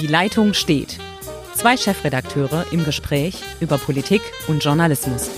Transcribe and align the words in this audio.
Die 0.00 0.06
Leitung 0.06 0.54
steht. 0.54 0.96
Zwei 1.54 1.76
Chefredakteure 1.76 2.64
im 2.72 2.84
Gespräch 2.86 3.42
über 3.60 3.76
Politik 3.76 4.22
und 4.48 4.64
Journalismus. 4.64 5.28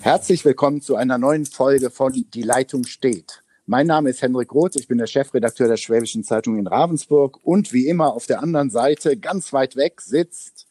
Herzlich 0.00 0.44
willkommen 0.44 0.80
zu 0.80 0.96
einer 0.96 1.18
neuen 1.18 1.46
Folge 1.46 1.90
von 1.90 2.12
Die 2.12 2.42
Leitung 2.42 2.82
steht. 2.82 3.44
Mein 3.66 3.86
Name 3.86 4.10
ist 4.10 4.20
Hendrik 4.20 4.52
Roth, 4.52 4.74
ich 4.74 4.88
bin 4.88 4.98
der 4.98 5.06
Chefredakteur 5.06 5.68
der 5.68 5.76
Schwäbischen 5.76 6.24
Zeitung 6.24 6.58
in 6.58 6.66
Ravensburg 6.66 7.38
und 7.44 7.72
wie 7.72 7.86
immer 7.86 8.14
auf 8.14 8.26
der 8.26 8.42
anderen 8.42 8.70
Seite, 8.70 9.16
ganz 9.16 9.52
weit 9.52 9.76
weg, 9.76 10.00
sitzt. 10.00 10.66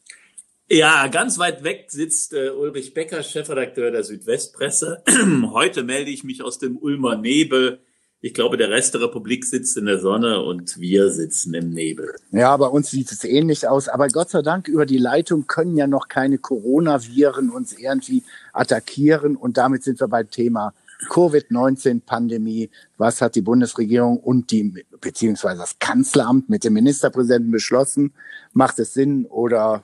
Ja, 0.71 1.07
ganz 1.07 1.39
weit 1.39 1.63
weg 1.63 1.85
sitzt 1.87 2.31
äh, 2.33 2.51
Ulrich 2.51 2.93
Becker, 2.93 3.23
Chefredakteur 3.23 3.89
der 3.89 4.03
Südwestpresse. 4.03 5.01
Heute 5.51 5.83
melde 5.83 6.11
ich 6.11 6.23
mich 6.23 6.43
aus 6.43 6.59
dem 6.59 6.77
Ulmer 6.77 7.15
Nebel. 7.15 7.79
Ich 8.21 8.35
glaube, 8.35 8.55
der 8.55 8.69
Rest 8.69 8.93
der 8.93 9.01
Republik 9.01 9.45
sitzt 9.45 9.77
in 9.77 9.87
der 9.87 9.97
Sonne 9.97 10.43
und 10.43 10.79
wir 10.79 11.09
sitzen 11.09 11.55
im 11.55 11.71
Nebel. 11.71 12.13
Ja, 12.31 12.55
bei 12.55 12.67
uns 12.67 12.91
sieht 12.91 13.11
es 13.11 13.23
ähnlich 13.23 13.67
aus. 13.67 13.87
Aber 13.87 14.09
Gott 14.09 14.29
sei 14.29 14.43
Dank, 14.43 14.67
über 14.67 14.85
die 14.85 14.99
Leitung 14.99 15.47
können 15.47 15.75
ja 15.75 15.87
noch 15.87 16.07
keine 16.07 16.37
Coronaviren 16.37 17.49
uns 17.49 17.73
irgendwie 17.73 18.23
attackieren. 18.53 19.37
Und 19.37 19.57
damit 19.57 19.83
sind 19.83 19.99
wir 19.99 20.07
beim 20.07 20.29
Thema 20.29 20.75
Covid-19-Pandemie. 21.09 22.69
Was 22.97 23.21
hat 23.21 23.33
die 23.33 23.41
Bundesregierung 23.41 24.19
und 24.19 24.51
die, 24.51 24.85
beziehungsweise 25.01 25.61
das 25.61 25.79
Kanzleramt 25.79 26.47
mit 26.47 26.63
dem 26.63 26.73
Ministerpräsidenten 26.73 27.49
beschlossen? 27.49 28.13
Macht 28.53 28.77
es 28.77 28.93
Sinn 28.93 29.25
oder 29.25 29.83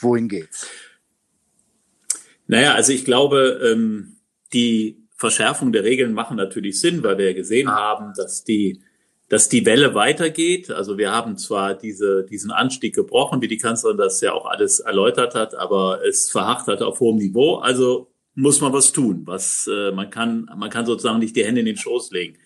wohin 0.00 0.28
geht's? 0.28 0.66
Naja, 2.46 2.74
also 2.74 2.92
ich 2.92 3.04
glaube, 3.04 3.60
ähm, 3.64 4.16
die 4.52 5.06
Verschärfung 5.16 5.72
der 5.72 5.84
Regeln 5.84 6.14
machen 6.14 6.36
natürlich 6.36 6.80
Sinn, 6.80 7.02
weil 7.02 7.18
wir 7.18 7.26
ja 7.26 7.32
gesehen 7.32 7.70
haben, 7.70 8.12
dass 8.16 8.44
die 8.44 8.82
dass 9.30 9.48
die 9.48 9.64
Welle 9.64 9.94
weitergeht. 9.94 10.72
Also 10.72 10.98
wir 10.98 11.12
haben 11.12 11.38
zwar 11.38 11.74
diese, 11.74 12.26
diesen 12.28 12.50
Anstieg 12.50 12.96
gebrochen, 12.96 13.40
wie 13.40 13.46
die 13.46 13.58
Kanzlerin 13.58 13.96
das 13.96 14.20
ja 14.20 14.32
auch 14.32 14.44
alles 14.44 14.80
erläutert 14.80 15.36
hat, 15.36 15.54
aber 15.54 16.04
es 16.04 16.28
verharrt 16.30 16.66
hat 16.66 16.82
auf 16.82 16.98
hohem 16.98 17.18
Niveau. 17.18 17.58
Also 17.58 18.10
muss 18.34 18.60
man 18.60 18.72
was 18.72 18.90
tun. 18.90 19.22
Was 19.26 19.70
äh, 19.72 19.92
man 19.92 20.10
kann, 20.10 20.50
man 20.56 20.68
kann 20.68 20.84
sozusagen 20.84 21.20
nicht 21.20 21.36
die 21.36 21.44
Hände 21.44 21.60
in 21.60 21.66
den 21.66 21.76
Schoß 21.76 22.10
legen. 22.10 22.38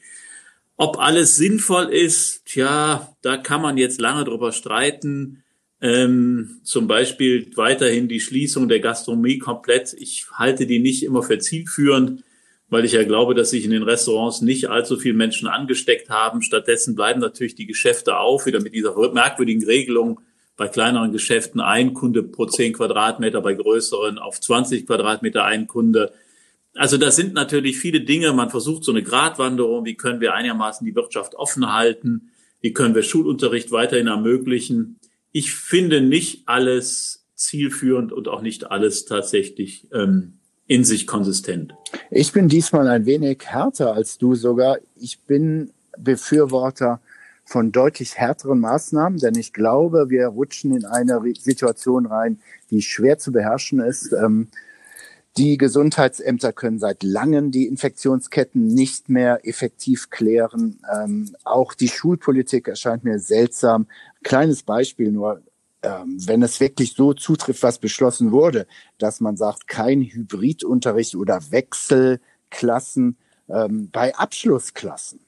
Ob 0.76 0.98
alles 0.98 1.36
sinnvoll 1.36 1.86
ist, 1.86 2.44
tja, 2.46 3.16
da 3.22 3.38
kann 3.38 3.62
man 3.62 3.78
jetzt 3.78 3.98
lange 3.98 4.24
drüber 4.24 4.52
streiten. 4.52 5.43
Ähm, 5.84 6.60
zum 6.62 6.86
Beispiel 6.86 7.50
weiterhin 7.56 8.08
die 8.08 8.20
Schließung 8.20 8.70
der 8.70 8.80
Gastronomie 8.80 9.38
komplett. 9.38 9.92
Ich 9.92 10.24
halte 10.32 10.66
die 10.66 10.78
nicht 10.78 11.02
immer 11.02 11.22
für 11.22 11.38
zielführend, 11.38 12.24
weil 12.70 12.86
ich 12.86 12.92
ja 12.92 13.04
glaube, 13.04 13.34
dass 13.34 13.50
sich 13.50 13.66
in 13.66 13.70
den 13.70 13.82
Restaurants 13.82 14.40
nicht 14.40 14.70
allzu 14.70 14.96
viele 14.96 15.12
Menschen 15.12 15.46
angesteckt 15.46 16.08
haben. 16.08 16.40
Stattdessen 16.40 16.94
bleiben 16.94 17.20
natürlich 17.20 17.54
die 17.54 17.66
Geschäfte 17.66 18.16
auf, 18.16 18.46
wieder 18.46 18.62
mit 18.62 18.74
dieser 18.74 18.96
merkwürdigen 19.12 19.62
Regelung 19.62 20.20
bei 20.56 20.68
kleineren 20.68 21.12
Geschäften 21.12 21.60
ein 21.60 21.92
Kunde 21.92 22.22
pro 22.22 22.46
zehn 22.46 22.72
Quadratmeter, 22.72 23.42
bei 23.42 23.52
größeren 23.52 24.16
auf 24.16 24.40
20 24.40 24.86
Quadratmeter 24.86 25.44
ein 25.44 25.66
Kunde. 25.66 26.14
Also 26.74 26.96
das 26.96 27.14
sind 27.14 27.34
natürlich 27.34 27.76
viele 27.76 28.00
Dinge. 28.00 28.32
Man 28.32 28.48
versucht 28.48 28.84
so 28.84 28.92
eine 28.92 29.02
Gratwanderung. 29.02 29.84
Wie 29.84 29.96
können 29.96 30.22
wir 30.22 30.32
einigermaßen 30.32 30.86
die 30.86 30.94
Wirtschaft 30.94 31.34
offen 31.34 31.74
halten? 31.74 32.30
Wie 32.62 32.72
können 32.72 32.94
wir 32.94 33.02
Schulunterricht 33.02 33.70
weiterhin 33.70 34.06
ermöglichen? 34.06 34.98
Ich 35.36 35.52
finde 35.52 36.00
nicht 36.00 36.44
alles 36.46 37.26
zielführend 37.34 38.12
und 38.12 38.28
auch 38.28 38.40
nicht 38.40 38.70
alles 38.70 39.04
tatsächlich 39.04 39.88
ähm, 39.92 40.34
in 40.68 40.84
sich 40.84 41.08
konsistent. 41.08 41.74
Ich 42.12 42.30
bin 42.30 42.46
diesmal 42.46 42.86
ein 42.86 43.04
wenig 43.04 43.44
härter 43.44 43.94
als 43.94 44.16
du 44.16 44.36
sogar. 44.36 44.78
Ich 44.94 45.22
bin 45.22 45.72
Befürworter 45.98 47.00
von 47.44 47.72
deutlich 47.72 48.14
härteren 48.14 48.60
Maßnahmen, 48.60 49.18
denn 49.18 49.34
ich 49.34 49.52
glaube, 49.52 50.08
wir 50.08 50.28
rutschen 50.28 50.70
in 50.70 50.84
eine 50.84 51.20
Situation 51.36 52.06
rein, 52.06 52.38
die 52.70 52.80
schwer 52.80 53.18
zu 53.18 53.32
beherrschen 53.32 53.80
ist. 53.80 54.12
Ähm, 54.12 54.46
die 55.36 55.58
Gesundheitsämter 55.58 56.52
können 56.52 56.78
seit 56.78 57.02
langem 57.02 57.50
die 57.50 57.66
Infektionsketten 57.66 58.68
nicht 58.68 59.08
mehr 59.08 59.40
effektiv 59.42 60.10
klären. 60.10 60.78
Ähm, 60.94 61.34
auch 61.42 61.74
die 61.74 61.88
Schulpolitik 61.88 62.68
erscheint 62.68 63.02
mir 63.02 63.18
seltsam. 63.18 63.88
Kleines 64.24 64.64
Beispiel 64.64 65.12
nur, 65.12 65.42
ähm, 65.82 66.16
wenn 66.26 66.42
es 66.42 66.58
wirklich 66.58 66.94
so 66.94 67.12
zutrifft, 67.14 67.62
was 67.62 67.78
beschlossen 67.78 68.32
wurde, 68.32 68.66
dass 68.98 69.20
man 69.20 69.36
sagt, 69.36 69.68
kein 69.68 70.02
Hybridunterricht 70.02 71.14
oder 71.14 71.40
Wechselklassen 71.50 73.16
bei 73.46 74.14
Abschlussklassen 74.14 75.20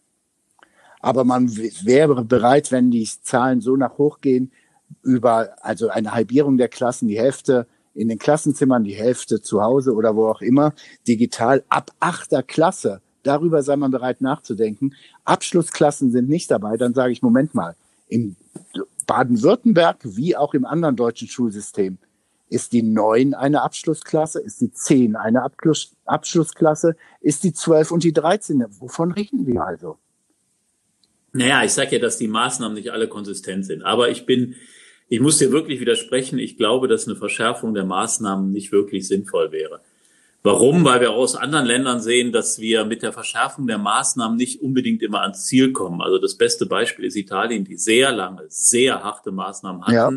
aber 1.06 1.22
man 1.22 1.56
wäre 1.56 2.24
bereit, 2.24 2.72
wenn 2.72 2.90
die 2.90 3.08
Zahlen 3.22 3.60
so 3.60 3.76
nach 3.76 3.96
hoch 3.96 4.20
gehen, 4.20 4.50
über 5.04 5.54
also 5.64 5.88
eine 5.88 6.12
Halbierung 6.12 6.56
der 6.56 6.66
Klassen, 6.66 7.06
die 7.06 7.18
Hälfte 7.18 7.68
in 7.94 8.08
den 8.08 8.18
Klassenzimmern, 8.18 8.82
die 8.82 8.96
Hälfte 8.96 9.40
zu 9.40 9.62
Hause 9.62 9.94
oder 9.94 10.16
wo 10.16 10.26
auch 10.26 10.40
immer, 10.40 10.74
digital 11.06 11.62
ab 11.68 11.92
achter 12.00 12.42
Klasse. 12.42 13.02
Darüber 13.22 13.62
sei 13.62 13.76
man 13.76 13.92
bereit 13.92 14.20
nachzudenken. 14.20 14.94
Abschlussklassen 15.24 16.10
sind 16.10 16.28
nicht 16.28 16.50
dabei. 16.50 16.76
Dann 16.76 16.92
sage 16.92 17.12
ich, 17.12 17.22
Moment 17.22 17.54
mal, 17.54 17.76
im 18.08 18.34
Baden-Württemberg 19.06 19.98
wie 20.02 20.36
auch 20.36 20.54
im 20.54 20.64
anderen 20.64 20.96
deutschen 20.96 21.28
Schulsystem 21.28 21.98
ist 22.48 22.72
die 22.72 22.82
9 22.82 23.34
eine 23.34 23.62
Abschlussklasse, 23.62 24.40
ist 24.40 24.60
die 24.60 24.70
10 24.70 25.16
eine 25.16 25.42
Abschluss, 25.42 25.96
Abschlussklasse, 26.04 26.96
ist 27.20 27.44
die 27.44 27.52
12 27.52 27.90
und 27.90 28.04
die 28.04 28.12
13. 28.12 28.64
Wovon 28.78 29.12
reden 29.12 29.46
wir 29.46 29.64
also? 29.64 29.98
Naja, 31.32 31.64
ich 31.64 31.72
sage 31.72 31.96
ja, 31.96 31.98
dass 31.98 32.18
die 32.18 32.28
Maßnahmen 32.28 32.74
nicht 32.74 32.92
alle 32.92 33.08
konsistent 33.08 33.66
sind. 33.66 33.82
Aber 33.82 34.10
ich 34.10 34.26
bin, 34.26 34.54
ich 35.08 35.20
muss 35.20 35.38
dir 35.38 35.50
wirklich 35.50 35.80
widersprechen. 35.80 36.38
Ich 36.38 36.56
glaube, 36.56 36.88
dass 36.88 37.06
eine 37.06 37.16
Verschärfung 37.16 37.74
der 37.74 37.84
Maßnahmen 37.84 38.52
nicht 38.52 38.72
wirklich 38.72 39.06
sinnvoll 39.08 39.52
wäre. 39.52 39.80
Warum? 40.46 40.84
Weil 40.84 41.00
wir 41.00 41.10
aus 41.10 41.34
anderen 41.34 41.66
Ländern 41.66 42.00
sehen, 42.00 42.30
dass 42.30 42.60
wir 42.60 42.84
mit 42.84 43.02
der 43.02 43.12
Verschärfung 43.12 43.66
der 43.66 43.78
Maßnahmen 43.78 44.36
nicht 44.36 44.62
unbedingt 44.62 45.02
immer 45.02 45.22
ans 45.22 45.46
Ziel 45.46 45.72
kommen. 45.72 46.00
Also 46.00 46.18
das 46.18 46.36
beste 46.36 46.66
Beispiel 46.66 47.04
ist 47.04 47.16
Italien, 47.16 47.64
die 47.64 47.76
sehr 47.76 48.12
lange, 48.12 48.44
sehr 48.48 49.02
harte 49.02 49.32
Maßnahmen 49.32 49.82
hatten. 49.82 49.92
Ja. 49.92 50.12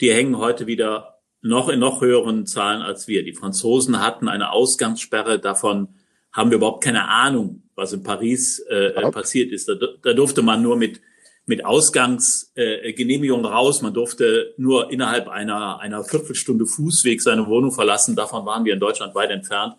Die 0.00 0.12
hängen 0.12 0.38
heute 0.38 0.66
wieder 0.66 1.18
noch 1.42 1.68
in 1.68 1.78
noch 1.78 2.00
höheren 2.00 2.46
Zahlen 2.46 2.80
als 2.80 3.06
wir. 3.06 3.22
Die 3.22 3.34
Franzosen 3.34 4.00
hatten 4.00 4.28
eine 4.28 4.50
Ausgangssperre, 4.50 5.38
davon 5.38 5.88
haben 6.32 6.50
wir 6.50 6.56
überhaupt 6.56 6.82
keine 6.82 7.08
Ahnung, 7.08 7.62
was 7.74 7.92
in 7.92 8.02
Paris 8.02 8.60
äh, 8.70 8.94
ja. 8.94 9.10
passiert 9.10 9.52
ist. 9.52 9.68
Da, 9.68 9.74
da 9.74 10.12
durfte 10.14 10.40
man 10.40 10.62
nur 10.62 10.76
mit 10.76 11.02
mit 11.50 11.64
Ausgangsgenehmigung 11.64 13.44
äh, 13.44 13.48
raus. 13.48 13.82
Man 13.82 13.92
durfte 13.92 14.54
nur 14.56 14.92
innerhalb 14.92 15.26
einer, 15.26 15.80
einer 15.80 16.04
Viertelstunde 16.04 16.64
Fußweg 16.64 17.20
seine 17.20 17.48
Wohnung 17.48 17.72
verlassen. 17.72 18.14
Davon 18.14 18.46
waren 18.46 18.64
wir 18.64 18.72
in 18.72 18.78
Deutschland 18.78 19.16
weit 19.16 19.30
entfernt. 19.30 19.74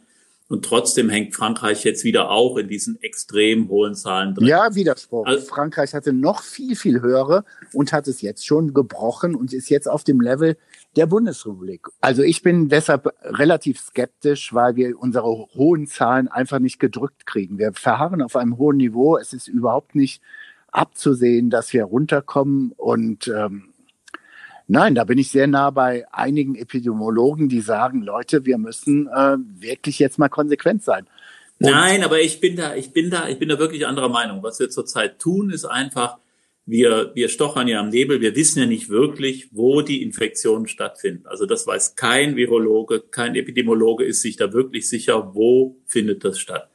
Und 0.50 0.66
trotzdem 0.66 1.09
hängt 1.09 1.34
Frankreich 1.34 1.86
jetzt 1.86 2.04
wieder 2.04 2.30
auch 2.30 2.58
in 2.58 2.68
diesen 2.68 3.02
extrem 3.02 3.70
hohen 3.70 3.96
Zahlen 3.96 4.36
drin. 4.36 4.48
Ja, 4.48 4.76
Widerspruch. 4.76 5.26
Also, 5.26 5.46
Frankreich 5.46 5.94
hatte 5.94 6.12
noch 6.12 6.44
viel, 6.44 6.76
viel 6.76 7.02
höhere 7.02 7.46
und 7.72 7.94
hat 7.94 8.09
es 8.09 8.22
jetzt 8.22 8.46
schon 8.46 8.74
gebrochen 8.74 9.34
und 9.34 9.53
ist 9.53 9.70
jetzt 9.70 9.88
auf 9.88 10.03
dem 10.03 10.20
Level 10.20 10.58
der 10.98 11.06
Bundesrepublik. 11.06 11.88
Also 12.02 12.22
ich 12.22 12.42
bin 12.42 12.68
deshalb 12.68 13.14
relativ 13.24 13.80
skeptisch, 13.80 14.53
weil 14.53 14.76
wir 14.76 15.00
unsere 15.00 15.48
hohen 15.56 15.88
Zahlen 15.88 16.28
einfach 16.28 16.59
nicht 16.59 16.82
gedrückt 16.82 17.26
kriegen. 17.26 17.58
Wir 17.58 17.72
verharren 17.72 18.22
auf 18.22 18.36
einem 18.36 18.58
hohen 18.58 18.76
Niveau. 18.76 19.16
Es 19.16 19.32
ist 19.32 19.48
überhaupt 19.48 19.96
nicht 19.96 20.22
abzusehen, 20.72 21.50
dass 21.50 21.74
wir 21.74 21.84
runterkommen. 21.84 22.74
Und 22.76 23.28
ähm, 23.28 23.74
nein, 24.68 24.96
da 24.96 25.03
bin 25.03 25.18
ich 25.18 25.32
sehr 25.32 25.47
nah 25.47 25.70
bei 25.70 26.06
einigen 26.12 26.56
Epidemiologen, 26.56 27.50
die 27.50 27.62
sagen, 27.62 28.02
Leute, 28.02 28.46
wir 28.46 28.58
müssen 28.58 29.08
äh, 29.08 29.38
wirklich 29.59 30.00
jetzt 30.00 30.18
mal 30.18 30.29
konsequent 30.29 30.84
sein. 30.84 31.06
Und 31.59 31.70
nein, 31.70 32.03
aber 32.03 32.20
ich 32.22 32.40
bin 32.40 32.56
da, 32.56 32.76
ich 32.76 32.91
bin 32.91 33.09
da, 33.09 33.28
ich 33.28 33.38
bin 33.38 33.50
da 33.50 33.59
wirklich 33.59 33.85
anderer 33.85 34.09
Meinung. 34.09 34.41
Was 34.41 34.59
wir 34.59 34.70
zurzeit 34.70 35.20
tun, 35.20 35.52
ist 35.52 35.66
einfach 35.66 36.18
wir, 36.66 37.12
wir 37.16 37.28
stochern 37.28 37.67
ja 37.67 37.79
am 37.79 37.90
Nebel, 37.90 38.22
wir 38.22 38.35
wissen 38.35 38.59
ja 38.59 38.66
nicht 38.66 38.90
wirklich, 38.90 39.50
wo 39.52 39.82
die 39.82 40.02
Infektionen 40.02 40.67
stattfinden. 40.67 41.28
Also 41.28 41.46
das 41.46 41.66
weiß 41.66 41.96
kein 41.96 42.35
Virologe, 42.35 43.02
kein 43.02 43.35
Epidemiologe 43.35 44.06
ist 44.06 44.22
sich 44.22 44.38
da 44.38 44.53
wirklich 44.53 44.88
sicher, 44.88 45.34
wo 45.34 45.78
findet 45.85 46.24
das 46.24 46.40
statt. 46.40 46.71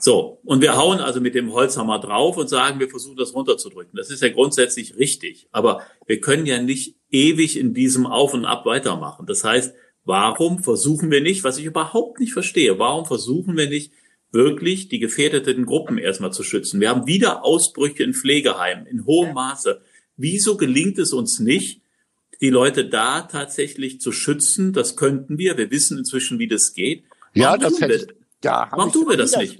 So, 0.00 0.40
und 0.44 0.60
wir 0.60 0.76
hauen 0.76 1.00
also 1.00 1.20
mit 1.20 1.34
dem 1.34 1.52
Holzhammer 1.52 1.98
drauf 1.98 2.36
und 2.36 2.48
sagen, 2.48 2.80
wir 2.80 2.88
versuchen 2.88 3.16
das 3.16 3.34
runterzudrücken. 3.34 3.96
Das 3.96 4.10
ist 4.10 4.22
ja 4.22 4.28
grundsätzlich 4.28 4.96
richtig, 4.96 5.48
aber 5.52 5.82
wir 6.06 6.20
können 6.20 6.46
ja 6.46 6.60
nicht 6.62 6.96
ewig 7.10 7.58
in 7.58 7.74
diesem 7.74 8.06
Auf 8.06 8.34
und 8.34 8.44
Ab 8.44 8.66
weitermachen. 8.66 9.26
Das 9.26 9.44
heißt, 9.44 9.74
warum 10.04 10.62
versuchen 10.62 11.10
wir 11.10 11.20
nicht, 11.20 11.44
was 11.44 11.58
ich 11.58 11.64
überhaupt 11.64 12.20
nicht 12.20 12.32
verstehe, 12.32 12.78
warum 12.78 13.06
versuchen 13.06 13.56
wir 13.56 13.68
nicht, 13.68 13.92
wirklich 14.30 14.88
die 14.88 14.98
gefährdeten 14.98 15.64
Gruppen 15.64 15.96
erstmal 15.96 16.32
zu 16.32 16.42
schützen. 16.42 16.80
Wir 16.80 16.90
haben 16.90 17.06
wieder 17.06 17.44
Ausbrüche 17.44 18.02
in 18.02 18.14
Pflegeheimen 18.14 18.86
in 18.86 19.06
hohem 19.06 19.32
Maße. 19.32 19.80
Wieso 20.16 20.56
gelingt 20.56 20.98
es 20.98 21.12
uns 21.12 21.38
nicht, 21.38 21.80
die 22.40 22.50
Leute 22.50 22.88
da 22.88 23.22
tatsächlich 23.22 24.00
zu 24.00 24.12
schützen. 24.12 24.72
Das 24.72 24.96
könnten 24.96 25.38
wir. 25.38 25.56
Wir 25.56 25.70
wissen 25.70 25.98
inzwischen, 25.98 26.38
wie 26.38 26.48
das 26.48 26.74
geht. 26.74 27.04
Warum 27.34 27.42
ja, 27.42 27.56
das 27.56 28.06
ja, 28.44 28.68
Warum 28.70 28.92
tun 28.92 29.08
wir 29.08 29.16
das 29.16 29.36
nicht? 29.36 29.58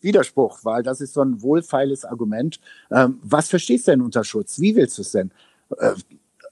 Widerspruch, 0.00 0.60
weil 0.62 0.82
das 0.82 1.00
ist 1.00 1.14
so 1.14 1.22
ein 1.22 1.42
wohlfeiles 1.42 2.04
Argument. 2.04 2.60
Ähm, 2.90 3.18
was 3.22 3.48
verstehst 3.48 3.88
du 3.88 3.92
denn 3.92 4.02
unter 4.02 4.24
Schutz? 4.24 4.60
Wie 4.60 4.76
willst 4.76 4.98
du 4.98 5.02
es 5.02 5.12
denn? 5.12 5.32
Äh, 5.78 5.94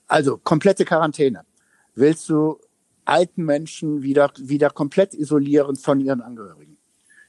also 0.07 0.37
komplette 0.37 0.83
Quarantäne. 0.83 1.45
Willst 1.93 2.27
du 2.29 2.59
alten 3.05 3.45
Menschen 3.45 4.01
wieder, 4.01 4.31
wieder 4.37 4.69
komplett 4.69 5.13
isolieren 5.13 5.75
von 5.75 6.01
ihren 6.01 6.21
Angehörigen? 6.21 6.77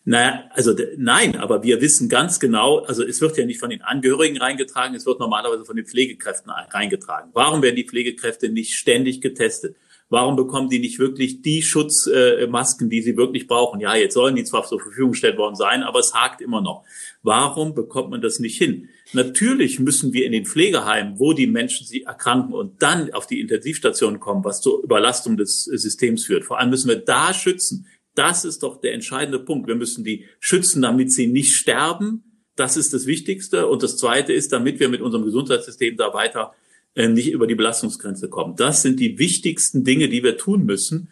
Naja, 0.09 0.45
also 0.53 0.73
nein, 0.97 1.37
aber 1.37 1.65
wir 1.65 1.81
wissen 1.81 2.09
ganz 2.09 2.39
genau, 2.39 2.79
also 2.79 3.05
es 3.05 3.21
wird 3.21 3.37
ja 3.37 3.45
nicht 3.45 3.59
von 3.59 3.71
den 3.71 3.83
Angehörigen 3.83 4.37
reingetragen, 4.39 4.95
es 4.95 5.05
wird 5.05 5.19
normalerweise 5.19 5.65
von 5.65 5.75
den 5.75 5.85
Pflegekräften 5.85 6.49
reingetragen. 6.51 7.31
Warum 7.33 7.61
werden 7.61 7.75
die 7.75 7.89
Pflegekräfte 7.89 8.49
nicht 8.49 8.75
ständig 8.75 9.21
getestet? 9.21 9.77
Warum 10.09 10.37
bekommen 10.37 10.69
die 10.69 10.79
nicht 10.79 11.01
wirklich 11.01 11.43
die 11.43 11.63
Schutzmasken, 11.63 12.89
die 12.89 13.03
sie 13.03 13.17
wirklich 13.17 13.49
brauchen? 13.49 13.81
Ja, 13.81 13.97
jetzt 13.97 14.15
sollen 14.15 14.37
die 14.37 14.45
zwar 14.45 14.65
zur 14.65 14.81
Verfügung 14.81 15.13
gestellt 15.13 15.37
worden 15.37 15.57
sein, 15.57 15.83
aber 15.83 15.99
es 15.99 16.15
hakt 16.15 16.41
immer 16.41 16.61
noch. 16.61 16.85
Warum 17.23 17.75
bekommt 17.75 18.11
man 18.11 18.21
das 18.21 18.39
nicht 18.39 18.57
hin? 18.57 18.89
Natürlich 19.13 19.81
müssen 19.81 20.13
wir 20.13 20.25
in 20.25 20.31
den 20.31 20.47
Pflegeheimen, 20.47 21.19
wo 21.19 21.33
die 21.33 21.49
Menschen 21.49 21.87
sie 21.87 22.05
erkranken 22.05 22.55
und 22.55 22.81
dann 22.83 23.13
auf 23.15 23.27
die 23.27 23.41
Intensivstation 23.41 24.21
kommen, 24.21 24.45
was 24.45 24.61
zur 24.61 24.83
Überlastung 24.85 25.37
des 25.37 25.65
Systems 25.65 26.25
führt. 26.25 26.45
Vor 26.45 26.61
allem 26.61 26.71
müssen 26.71 26.89
wir 26.89 26.97
da 26.97 27.35
schützen. 27.35 27.89
Das 28.15 28.45
ist 28.45 28.63
doch 28.63 28.81
der 28.81 28.95
entscheidende 28.95 29.41
Punkt. 29.41 29.67
Wir 29.67 29.75
müssen 29.75 30.05
die 30.05 30.25
schützen, 30.39 30.83
damit 30.83 31.13
sie 31.13 31.27
nicht 31.27 31.57
sterben. 31.57 32.45
Das 32.55 32.77
ist 32.77 32.95
das 32.95 33.07
Wichtigste. 33.07 33.67
Und 33.67 33.83
das 33.83 33.97
Zweite 33.97 34.33
ist, 34.33 34.53
damit 34.53 34.79
wir 34.79 34.89
mit 34.89 35.01
unserem 35.01 35.25
Gesundheitssystem 35.25 35.97
da 35.97 36.15
weiter 36.15 36.53
äh, 36.53 36.66
nicht 36.97 37.31
über 37.31 37.47
die 37.47 37.55
Belastungsgrenze 37.55 38.29
kommen. 38.29 38.57
Das 38.57 38.83
sind 38.83 38.99
die 39.01 39.19
wichtigsten 39.19 39.85
Dinge, 39.85 40.09
die 40.09 40.23
wir 40.23 40.39
tun 40.39 40.65
müssen. 40.65 41.09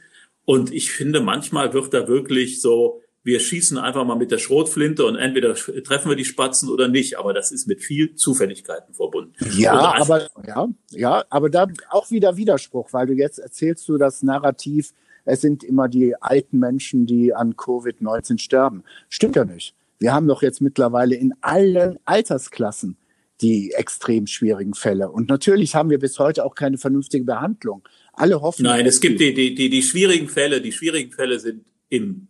Und 0.46 0.72
ich 0.72 0.90
finde, 0.90 1.20
manchmal 1.20 1.72
wird 1.74 1.92
da 1.92 2.08
wirklich 2.08 2.60
so, 2.60 3.02
wir 3.22 3.40
schießen 3.40 3.78
einfach 3.78 4.04
mal 4.04 4.16
mit 4.16 4.30
der 4.30 4.38
Schrotflinte 4.38 5.04
und 5.06 5.16
entweder 5.16 5.54
treffen 5.54 6.08
wir 6.10 6.16
die 6.16 6.24
Spatzen 6.24 6.68
oder 6.68 6.88
nicht. 6.88 7.18
Aber 7.18 7.32
das 7.32 7.52
ist 7.52 7.66
mit 7.66 7.82
viel 7.82 8.14
Zufälligkeiten 8.14 8.94
verbunden. 8.94 9.32
Ja, 9.56 9.94
aber, 9.94 10.28
ja, 10.46 10.68
ja, 10.90 11.24
aber 11.30 11.50
da 11.50 11.66
auch 11.90 12.10
wieder 12.10 12.36
Widerspruch, 12.36 12.92
weil 12.92 13.06
du 13.06 13.14
jetzt 13.14 13.38
erzählst 13.38 13.88
du 13.88 13.98
das 13.98 14.22
Narrativ, 14.22 14.92
es 15.26 15.40
sind 15.40 15.64
immer 15.64 15.88
die 15.88 16.14
alten 16.20 16.58
Menschen, 16.58 17.06
die 17.06 17.34
an 17.34 17.54
Covid-19 17.54 18.38
sterben. 18.38 18.84
Stimmt 19.08 19.36
ja 19.36 19.44
nicht. 19.44 19.74
Wir 19.98 20.12
haben 20.12 20.28
doch 20.28 20.42
jetzt 20.42 20.60
mittlerweile 20.60 21.14
in 21.14 21.34
allen 21.40 21.98
Altersklassen 22.04 22.98
die 23.44 23.72
extrem 23.72 24.26
schwierigen 24.26 24.72
Fälle. 24.72 25.10
Und 25.10 25.28
natürlich 25.28 25.74
haben 25.74 25.90
wir 25.90 25.98
bis 25.98 26.18
heute 26.18 26.46
auch 26.46 26.54
keine 26.54 26.78
vernünftige 26.78 27.24
Behandlung. 27.24 27.86
Alle 28.14 28.40
hoffen. 28.40 28.62
Nein, 28.62 28.86
es 28.86 29.00
gibt 29.00 29.20
die, 29.20 29.34
die, 29.34 29.54
die, 29.54 29.68
die 29.68 29.82
schwierigen 29.82 30.28
Fälle. 30.28 30.62
Die 30.62 30.72
schwierigen 30.72 31.12
Fälle 31.12 31.38
sind 31.38 31.66
im 31.90 32.28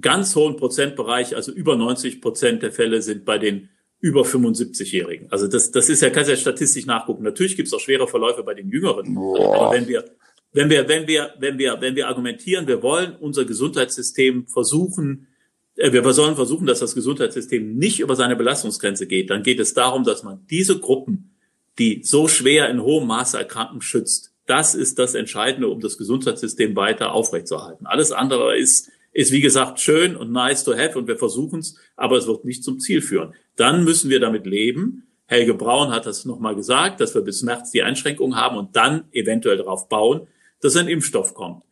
ganz 0.00 0.34
hohen 0.34 0.56
Prozentbereich, 0.56 1.36
also 1.36 1.52
über 1.52 1.76
90 1.76 2.22
Prozent 2.22 2.62
der 2.62 2.72
Fälle 2.72 3.02
sind 3.02 3.26
bei 3.26 3.36
den 3.36 3.68
über 4.00 4.22
75-Jährigen. 4.22 5.30
Also 5.30 5.46
das, 5.46 5.70
das 5.70 5.90
ist 5.90 6.00
ja, 6.00 6.08
kannst 6.08 6.30
ja 6.30 6.36
statistisch 6.36 6.86
nachgucken. 6.86 7.22
Natürlich 7.22 7.54
gibt 7.54 7.68
es 7.68 7.74
auch 7.74 7.80
schwere 7.80 8.08
Verläufe 8.08 8.42
bei 8.42 8.54
den 8.54 8.70
Jüngeren. 8.70 9.14
Boah. 9.14 9.56
Aber 9.56 9.74
wenn 9.74 9.86
wir, 9.86 10.04
wenn 10.52 10.70
wir, 10.70 10.88
wenn 10.88 11.06
wir, 11.06 11.34
wenn 11.38 11.58
wir, 11.58 11.76
wenn 11.80 11.96
wir 11.96 12.08
argumentieren, 12.08 12.66
wir 12.66 12.82
wollen 12.82 13.14
unser 13.14 13.44
Gesundheitssystem 13.44 14.46
versuchen, 14.46 15.28
wir 15.76 16.12
sollen 16.12 16.36
versuchen, 16.36 16.66
dass 16.66 16.78
das 16.78 16.94
Gesundheitssystem 16.94 17.76
nicht 17.76 18.00
über 18.00 18.16
seine 18.16 18.36
Belastungsgrenze 18.36 19.06
geht. 19.06 19.30
Dann 19.30 19.42
geht 19.42 19.58
es 19.58 19.74
darum, 19.74 20.04
dass 20.04 20.22
man 20.22 20.46
diese 20.48 20.78
Gruppen, 20.78 21.34
die 21.78 22.02
so 22.04 22.28
schwer 22.28 22.70
in 22.70 22.82
hohem 22.82 23.08
Maße 23.08 23.36
erkranken, 23.36 23.80
schützt. 23.80 24.32
Das 24.46 24.74
ist 24.74 24.98
das 24.98 25.14
Entscheidende, 25.14 25.68
um 25.68 25.80
das 25.80 25.98
Gesundheitssystem 25.98 26.76
weiter 26.76 27.12
aufrechtzuerhalten. 27.12 27.86
Alles 27.86 28.12
andere 28.12 28.56
ist, 28.56 28.90
ist 29.12 29.32
wie 29.32 29.40
gesagt 29.40 29.80
schön 29.80 30.16
und 30.16 30.30
nice 30.30 30.64
to 30.64 30.76
have 30.76 30.98
und 30.98 31.08
wir 31.08 31.16
versuchen 31.16 31.60
es, 31.60 31.76
aber 31.96 32.18
es 32.18 32.26
wird 32.26 32.44
nicht 32.44 32.62
zum 32.62 32.78
Ziel 32.78 33.00
führen. 33.00 33.34
Dann 33.56 33.84
müssen 33.84 34.10
wir 34.10 34.20
damit 34.20 34.46
leben. 34.46 35.06
Helge 35.26 35.54
Braun 35.54 35.90
hat 35.90 36.06
das 36.06 36.24
nochmal 36.24 36.54
gesagt, 36.54 37.00
dass 37.00 37.14
wir 37.14 37.22
bis 37.22 37.42
März 37.42 37.70
die 37.70 37.82
Einschränkungen 37.82 38.36
haben 38.36 38.56
und 38.56 38.76
dann 38.76 39.04
eventuell 39.12 39.56
darauf 39.56 39.88
bauen, 39.88 40.26
dass 40.60 40.76
ein 40.76 40.88
Impfstoff 40.88 41.34
kommt 41.34 41.62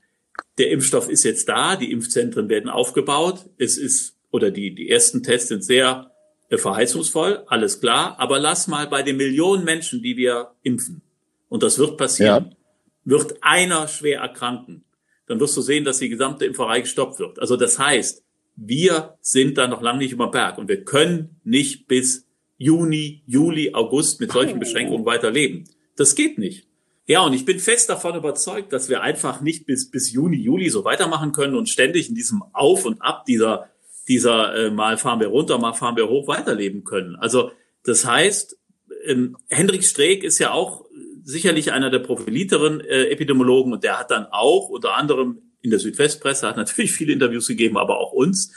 der 0.58 0.70
Impfstoff 0.70 1.08
ist 1.08 1.24
jetzt 1.24 1.48
da, 1.48 1.76
die 1.76 1.92
Impfzentren 1.92 2.48
werden 2.48 2.68
aufgebaut, 2.68 3.46
es 3.58 3.78
ist, 3.78 4.16
oder 4.30 4.50
die, 4.50 4.74
die 4.74 4.90
ersten 4.90 5.22
Tests 5.22 5.48
sind 5.48 5.64
sehr 5.64 6.10
äh, 6.48 6.58
verheißungsvoll, 6.58 7.44
alles 7.46 7.80
klar, 7.80 8.16
aber 8.18 8.38
lass 8.38 8.68
mal 8.68 8.86
bei 8.86 9.02
den 9.02 9.16
Millionen 9.16 9.64
Menschen, 9.64 10.02
die 10.02 10.16
wir 10.16 10.52
impfen, 10.62 11.02
und 11.48 11.62
das 11.62 11.78
wird 11.78 11.96
passieren, 11.96 12.50
ja. 12.50 12.56
wird 13.04 13.36
einer 13.42 13.88
schwer 13.88 14.20
erkranken, 14.20 14.84
dann 15.26 15.40
wirst 15.40 15.56
du 15.56 15.62
sehen, 15.62 15.84
dass 15.84 15.98
die 15.98 16.08
gesamte 16.08 16.44
Impferei 16.44 16.80
gestoppt 16.80 17.18
wird. 17.18 17.38
Also 17.38 17.56
das 17.56 17.78
heißt, 17.78 18.22
wir 18.56 19.16
sind 19.20 19.56
da 19.56 19.66
noch 19.66 19.80
lange 19.80 19.98
nicht 19.98 20.12
über 20.12 20.30
Berg 20.30 20.58
und 20.58 20.68
wir 20.68 20.84
können 20.84 21.40
nicht 21.44 21.88
bis 21.88 22.26
Juni, 22.58 23.22
Juli, 23.26 23.72
August 23.74 24.20
mit 24.20 24.30
solchen 24.30 24.58
Beschränkungen 24.58 25.06
weiterleben. 25.06 25.64
Das 25.96 26.14
geht 26.14 26.38
nicht. 26.38 26.66
Ja, 27.12 27.20
und 27.20 27.34
ich 27.34 27.44
bin 27.44 27.58
fest 27.58 27.90
davon 27.90 28.16
überzeugt, 28.16 28.72
dass 28.72 28.88
wir 28.88 29.02
einfach 29.02 29.42
nicht 29.42 29.66
bis, 29.66 29.90
bis 29.90 30.10
Juni, 30.12 30.38
Juli 30.38 30.70
so 30.70 30.82
weitermachen 30.86 31.32
können 31.32 31.54
und 31.54 31.68
ständig 31.68 32.08
in 32.08 32.14
diesem 32.14 32.42
Auf 32.54 32.86
und 32.86 33.02
Ab 33.02 33.26
dieser, 33.26 33.68
dieser 34.08 34.56
äh, 34.56 34.70
mal 34.70 34.96
fahren 34.96 35.20
wir 35.20 35.26
runter, 35.26 35.58
mal 35.58 35.74
fahren 35.74 35.94
wir 35.94 36.08
hoch 36.08 36.26
weiterleben 36.26 36.84
können. 36.84 37.14
Also 37.16 37.52
das 37.84 38.06
heißt, 38.06 38.56
ähm, 39.04 39.36
Hendrik 39.50 39.84
Streeck 39.84 40.24
ist 40.24 40.38
ja 40.38 40.52
auch 40.52 40.86
sicherlich 41.22 41.72
einer 41.72 41.90
der 41.90 41.98
profiliteren 41.98 42.80
äh, 42.80 43.08
Epidemiologen 43.10 43.74
und 43.74 43.84
der 43.84 43.98
hat 43.98 44.10
dann 44.10 44.24
auch 44.30 44.70
unter 44.70 44.96
anderem 44.96 45.42
in 45.60 45.68
der 45.68 45.80
Südwestpresse, 45.80 46.48
hat 46.48 46.56
natürlich 46.56 46.92
viele 46.92 47.12
Interviews 47.12 47.46
gegeben, 47.46 47.76
aber 47.76 47.98
auch 47.98 48.12
uns 48.12 48.54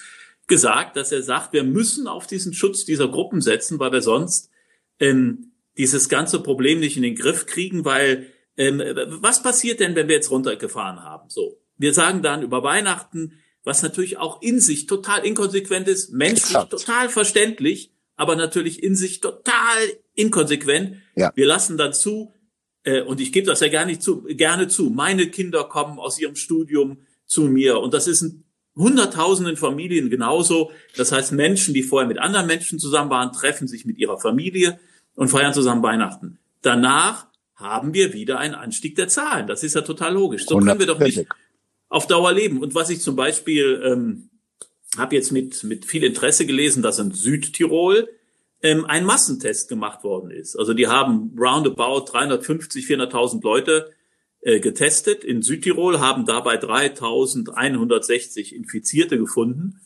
gesagt, 0.48 0.96
dass 0.96 1.12
er 1.12 1.24
sagt, 1.24 1.52
wir 1.52 1.66
müssen 1.66 2.08
auf 2.08 2.26
diesen 2.26 2.54
Schutz 2.54 2.86
dieser 2.86 3.10
Gruppen 3.10 3.42
setzen, 3.42 3.80
weil 3.80 3.92
wir 3.92 4.02
sonst 4.02 4.50
ähm, 5.02 5.52
dieses 5.78 6.08
ganze 6.08 6.42
Problem 6.42 6.80
nicht 6.80 6.96
in 6.96 7.04
den 7.04 7.16
Griff 7.16 7.48
kriegen, 7.48 7.84
weil 7.84 8.28
ähm, 8.58 8.82
was 9.22 9.44
passiert 9.44 9.80
denn, 9.80 9.96
wenn 9.96 10.08
wir 10.08 10.16
jetzt 10.16 10.32
runtergefahren 10.32 11.02
haben? 11.04 11.30
So, 11.30 11.58
wir 11.78 11.94
sagen 11.94 12.22
dann 12.22 12.44
über 12.44 12.64
Weihnachten, 12.64 13.40
was 13.64 13.82
natürlich 13.82 14.18
auch 14.18 14.42
in 14.42 14.60
sich 14.60 14.86
total 14.86 15.26
inkonsequent 15.26 15.88
ist, 15.88 16.12
menschlich 16.12 16.56
Exakt. 16.56 16.72
total 16.72 17.10
verständlich, 17.10 17.92
aber 18.16 18.36
natürlich 18.36 18.82
in 18.82 18.96
sich 18.96 19.20
total 19.20 19.78
inkonsequent. 20.14 20.98
Ja. 21.16 21.32
Wir 21.36 21.48
lassen 21.48 21.78
dann 21.78 21.92
zu, 21.92 22.34
äh, 22.84 23.02
und 23.02 23.20
ich 23.20 23.34
gebe 23.34 23.48
das 23.48 23.60
ja 23.60 23.68
gar 23.68 23.86
nicht 23.86 24.02
zu, 24.02 24.24
gerne 24.24 24.68
zu, 24.68 24.90
meine 24.90 25.28
Kinder 25.28 25.64
kommen 25.66 26.00
aus 26.00 26.20
ihrem 26.20 26.36
Studium 26.36 27.00
zu 27.26 27.44
mir 27.44 27.80
und 27.80 27.94
das 27.94 28.08
ist 28.08 28.22
in 28.22 28.44
hunderttausenden 28.76 29.58
Familien 29.58 30.10
genauso. 30.10 30.72
Das 30.96 31.12
heißt, 31.12 31.32
Menschen, 31.32 31.74
die 31.74 31.84
vorher 31.84 32.08
mit 32.08 32.20
anderen 32.20 32.48
Menschen 32.48 32.78
zusammen 32.78 33.10
waren, 33.10 33.32
treffen 33.32 33.68
sich 33.68 33.86
mit 33.86 33.98
ihrer 33.98 34.20
Familie 34.20 34.80
und 35.16 35.30
feiern 35.30 35.54
zusammen 35.54 35.82
Weihnachten. 35.82 36.40
Danach 36.62 37.28
haben 37.56 37.94
wir 37.94 38.14
wieder 38.14 38.38
einen 38.40 38.56
Anstieg 38.56 38.96
der 38.96 39.08
Zahlen. 39.08 39.48
Das 39.48 39.64
ist 39.64 39.76
ja 39.76 39.82
total 39.82 40.14
logisch. 40.14 40.46
So 40.46 40.58
können 40.58 40.80
wir 40.80 40.86
doch 40.86 41.00
nicht 41.00 41.26
auf 41.90 42.08
Dauer 42.08 42.34
leben. 42.34 42.62
Und 42.62 42.76
was 42.76 42.90
ich 42.90 43.02
zum 43.02 43.16
Beispiel 43.16 43.82
ähm, 43.86 44.30
habe 44.98 45.16
jetzt 45.16 45.32
mit, 45.32 45.64
mit 45.64 45.86
viel 45.86 46.04
Interesse 46.04 46.46
gelesen, 46.46 46.84
dass 46.84 47.00
in 47.00 47.12
Südtirol 47.12 48.10
ähm, 48.62 48.86
ein 48.86 49.06
Massentest 49.06 49.70
gemacht 49.70 50.04
worden 50.04 50.32
ist. 50.32 50.58
Also 50.58 50.74
die 50.74 50.88
haben 50.88 51.36
roundabout 51.38 52.12
350, 52.12 52.86
400.000 52.86 53.44
Leute 53.44 53.92
äh, 54.42 54.60
getestet 54.60 55.24
in 55.24 55.42
Südtirol, 55.42 56.00
haben 56.00 56.26
dabei 56.26 56.60
3.160 56.60 58.54
Infizierte 58.54 59.18
gefunden 59.18 59.80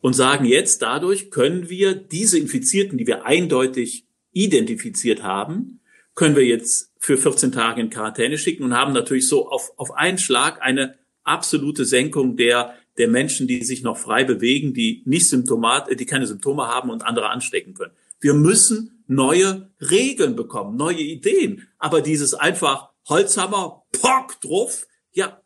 und 0.00 0.12
sagen 0.14 0.44
jetzt, 0.44 0.82
dadurch 0.82 1.30
können 1.30 1.70
wir 1.70 1.94
diese 1.94 2.38
Infizierten, 2.38 2.98
die 2.98 3.06
wir 3.06 3.24
eindeutig 3.24 4.06
identifiziert 4.32 5.22
haben, 5.22 5.80
können 6.14 6.36
wir 6.36 6.44
jetzt 6.44 6.85
für 6.98 7.16
14 7.16 7.52
Tage 7.52 7.80
in 7.80 7.90
Quarantäne 7.90 8.38
schicken 8.38 8.64
und 8.64 8.74
haben 8.74 8.92
natürlich 8.92 9.28
so 9.28 9.48
auf, 9.48 9.72
auf 9.76 9.92
einen 9.92 10.18
Schlag 10.18 10.60
eine 10.62 10.96
absolute 11.24 11.84
Senkung 11.84 12.36
der, 12.36 12.74
der 12.98 13.08
Menschen, 13.08 13.46
die 13.46 13.64
sich 13.64 13.82
noch 13.82 13.98
frei 13.98 14.24
bewegen, 14.24 14.74
die 14.74 15.02
nicht 15.04 15.28
Symptomat, 15.28 15.88
die 15.98 16.06
keine 16.06 16.26
Symptome 16.26 16.66
haben 16.66 16.90
und 16.90 17.04
andere 17.04 17.28
anstecken 17.28 17.74
können. 17.74 17.92
Wir 18.20 18.34
müssen 18.34 19.04
neue 19.06 19.70
Regeln 19.80 20.36
bekommen, 20.36 20.76
neue 20.76 21.00
Ideen. 21.00 21.68
Aber 21.78 22.00
dieses 22.00 22.34
einfach 22.34 22.90
Holzhammer, 23.08 23.84
Pock 23.92 24.40
drauf, 24.40 24.86
ja, 25.12 25.40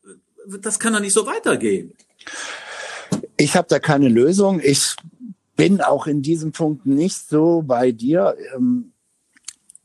das 0.61 0.79
kann 0.79 0.93
doch 0.93 1.01
nicht 1.01 1.13
so 1.13 1.27
weitergehen. 1.27 1.93
Ich 3.37 3.57
habe 3.57 3.69
da 3.69 3.79
keine 3.79 4.09
Lösung. 4.09 4.61
Ich 4.63 4.95
bin 5.57 5.81
auch 5.81 6.07
in 6.07 6.23
diesem 6.23 6.53
Punkt 6.53 6.87
nicht 6.87 7.29
so 7.29 7.63
bei 7.63 7.93
dir. 7.93 8.37
Ähm, 8.55 8.93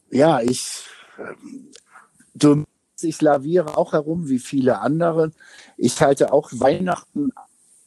ja, 0.09 0.41
ich 0.41 0.83
du, 2.33 2.63
ich 3.01 3.21
laviere 3.21 3.77
auch 3.77 3.93
herum 3.93 4.29
wie 4.29 4.39
viele 4.39 4.79
andere. 4.79 5.31
Ich 5.77 6.01
halte 6.01 6.33
auch 6.33 6.49
Weihnachten 6.53 7.31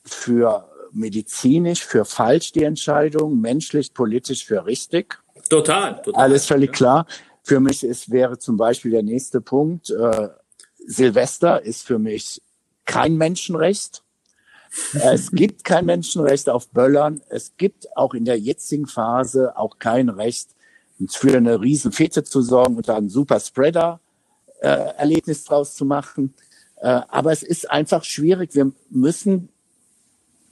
für 0.04 0.68
medizinisch, 0.92 1.84
für 1.84 2.04
falsch 2.04 2.52
die 2.52 2.64
Entscheidung, 2.64 3.40
menschlich, 3.40 3.94
politisch 3.94 4.44
für 4.44 4.66
richtig. 4.66 5.18
Total, 5.48 6.00
total. 6.02 6.22
Alles 6.22 6.46
völlig 6.46 6.72
klar. 6.72 7.06
Für 7.42 7.60
mich 7.60 7.84
ist, 7.84 8.10
wäre 8.10 8.38
zum 8.38 8.56
Beispiel 8.56 8.90
der 8.90 9.02
nächste 9.02 9.40
Punkt, 9.40 9.90
äh, 9.90 10.28
Silvester 10.86 11.62
ist 11.62 11.86
für 11.86 11.98
mich 11.98 12.42
kein 12.84 13.16
Menschenrecht. 13.16 14.02
Es 14.92 15.30
gibt 15.30 15.64
kein 15.64 15.86
Menschenrecht 15.86 16.48
auf 16.48 16.68
Böllern. 16.70 17.22
Es 17.28 17.56
gibt 17.56 17.96
auch 17.96 18.14
in 18.14 18.24
der 18.24 18.38
jetzigen 18.38 18.86
Phase 18.86 19.56
auch 19.56 19.78
kein 19.78 20.08
Recht, 20.08 20.50
für 21.06 21.36
eine 21.36 21.60
riesen 21.60 21.92
Fete 21.92 22.24
zu 22.24 22.42
sorgen 22.42 22.76
und 22.76 22.88
da 22.88 22.96
einen 22.96 23.08
super 23.08 23.40
Spreader-Erlebnis 23.40 25.42
äh, 25.42 25.48
draus 25.48 25.74
zu 25.74 25.84
machen. 25.84 26.34
Äh, 26.76 27.00
aber 27.08 27.32
es 27.32 27.42
ist 27.42 27.70
einfach 27.70 28.04
schwierig. 28.04 28.54
Wir 28.54 28.72
müssen 28.90 29.48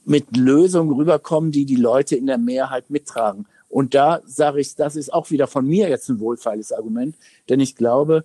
mit 0.05 0.37
Lösungen 0.37 0.93
rüberkommen, 0.93 1.51
die 1.51 1.65
die 1.65 1.77
Leute 1.77 2.17
in 2.17 2.27
der 2.27 2.39
Mehrheit 2.39 2.91
mittragen. 2.91 3.47
Und 3.69 3.95
da 3.95 4.23
sage 4.25 4.61
ich, 4.61 4.77
das 4.77 4.97
ist 4.97 5.13
auch 5.13 5.31
wieder 5.31 5.49
von 5.49 5.67
mir 5.67 5.89
jetzt 5.89 6.09
ein 6.09 6.21
wohlfeiles 6.21 6.73
Argument, 6.73 7.17
denn 7.49 7.61
ich 7.61 7.75
glaube, 7.75 8.25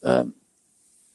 äh, 0.00 0.24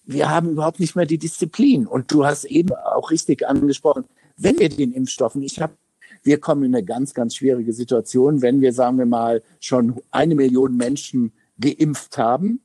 wir 0.05 0.29
haben 0.29 0.49
überhaupt 0.49 0.79
nicht 0.79 0.95
mehr 0.95 1.05
die 1.05 1.17
Disziplin. 1.17 1.87
Und 1.87 2.11
du 2.11 2.25
hast 2.25 2.45
eben 2.45 2.75
auch 2.75 3.09
richtig 3.09 3.47
angesprochen, 3.47 4.05
wenn 4.37 4.59
wir 4.59 4.69
den 4.69 4.93
Impfstoffen, 4.93 5.41
ich 5.41 5.61
habe, 5.61 5.73
wir 6.23 6.39
kommen 6.39 6.63
in 6.63 6.75
eine 6.75 6.83
ganz, 6.83 7.13
ganz 7.13 7.35
schwierige 7.35 7.73
Situation, 7.73 8.41
wenn 8.41 8.61
wir, 8.61 8.73
sagen 8.73 8.97
wir 8.97 9.05
mal, 9.05 9.43
schon 9.59 10.01
eine 10.11 10.35
Million 10.35 10.75
Menschen 10.77 11.33
geimpft 11.59 12.17
haben, 12.17 12.61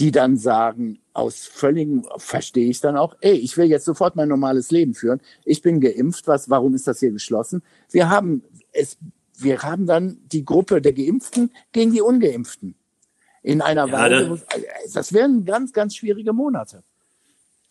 die 0.00 0.12
dann 0.12 0.36
sagen, 0.36 1.00
aus 1.12 1.44
völligem, 1.46 2.06
verstehe 2.16 2.70
ich 2.70 2.80
dann 2.80 2.96
auch, 2.96 3.16
ey, 3.20 3.34
ich 3.34 3.56
will 3.56 3.66
jetzt 3.66 3.84
sofort 3.84 4.14
mein 4.14 4.28
normales 4.28 4.70
Leben 4.70 4.94
führen. 4.94 5.20
Ich 5.44 5.60
bin 5.62 5.80
geimpft, 5.80 6.28
was, 6.28 6.48
warum 6.48 6.74
ist 6.74 6.86
das 6.86 7.00
hier 7.00 7.10
geschlossen? 7.10 7.62
Wir 7.90 8.08
haben 8.08 8.44
es, 8.72 8.96
wir 9.36 9.62
haben 9.62 9.86
dann 9.86 10.18
die 10.30 10.44
Gruppe 10.44 10.80
der 10.80 10.92
Geimpften 10.92 11.50
gegen 11.72 11.92
die 11.92 12.00
Ungeimpften 12.00 12.76
in 13.42 13.60
einer 13.60 13.86
ja, 13.88 13.92
Weise. 13.92 14.42
Das 14.94 15.12
wären 15.12 15.44
ganz, 15.44 15.72
ganz 15.72 15.96
schwierige 15.96 16.32
Monate. 16.32 16.82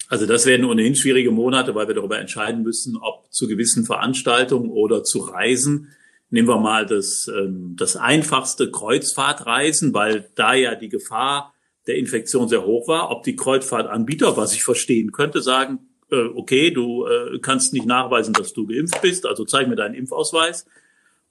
Also 0.07 0.25
das 0.25 0.45
werden 0.45 0.65
ohnehin 0.65 0.95
schwierige 0.95 1.31
Monate, 1.31 1.75
weil 1.75 1.87
wir 1.87 1.95
darüber 1.95 2.19
entscheiden 2.19 2.63
müssen, 2.63 2.97
ob 2.97 3.31
zu 3.31 3.47
gewissen 3.47 3.85
Veranstaltungen 3.85 4.69
oder 4.69 5.03
zu 5.03 5.19
Reisen. 5.19 5.89
Nehmen 6.29 6.47
wir 6.47 6.59
mal 6.59 6.85
das, 6.85 7.27
ähm, 7.27 7.75
das 7.77 7.95
einfachste 7.97 8.71
Kreuzfahrtreisen, 8.71 9.93
weil 9.93 10.29
da 10.35 10.53
ja 10.53 10.75
die 10.75 10.89
Gefahr 10.89 11.53
der 11.87 11.97
Infektion 11.97 12.49
sehr 12.49 12.65
hoch 12.65 12.87
war, 12.87 13.11
ob 13.11 13.23
die 13.23 13.35
Kreuzfahrtanbieter, 13.35 14.37
was 14.37 14.53
ich 14.53 14.63
verstehen 14.63 15.11
könnte, 15.11 15.41
sagen, 15.41 15.79
äh, 16.11 16.25
okay, 16.35 16.71
du 16.71 17.05
äh, 17.05 17.39
kannst 17.39 17.73
nicht 17.73 17.85
nachweisen, 17.85 18.33
dass 18.33 18.53
du 18.53 18.67
geimpft 18.67 19.01
bist, 19.01 19.25
also 19.25 19.45
zeig 19.45 19.67
mir 19.67 19.75
deinen 19.75 19.95
Impfausweis. 19.95 20.65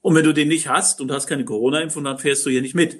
Und 0.01 0.15
wenn 0.15 0.23
du 0.23 0.33
den 0.33 0.47
nicht 0.47 0.67
hast 0.67 1.01
und 1.01 1.11
hast 1.11 1.27
keine 1.27 1.45
Corona-Impfung, 1.45 2.03
dann 2.03 2.19
fährst 2.19 2.45
du 2.45 2.49
hier 2.49 2.61
nicht 2.61 2.75
mit. 2.75 2.97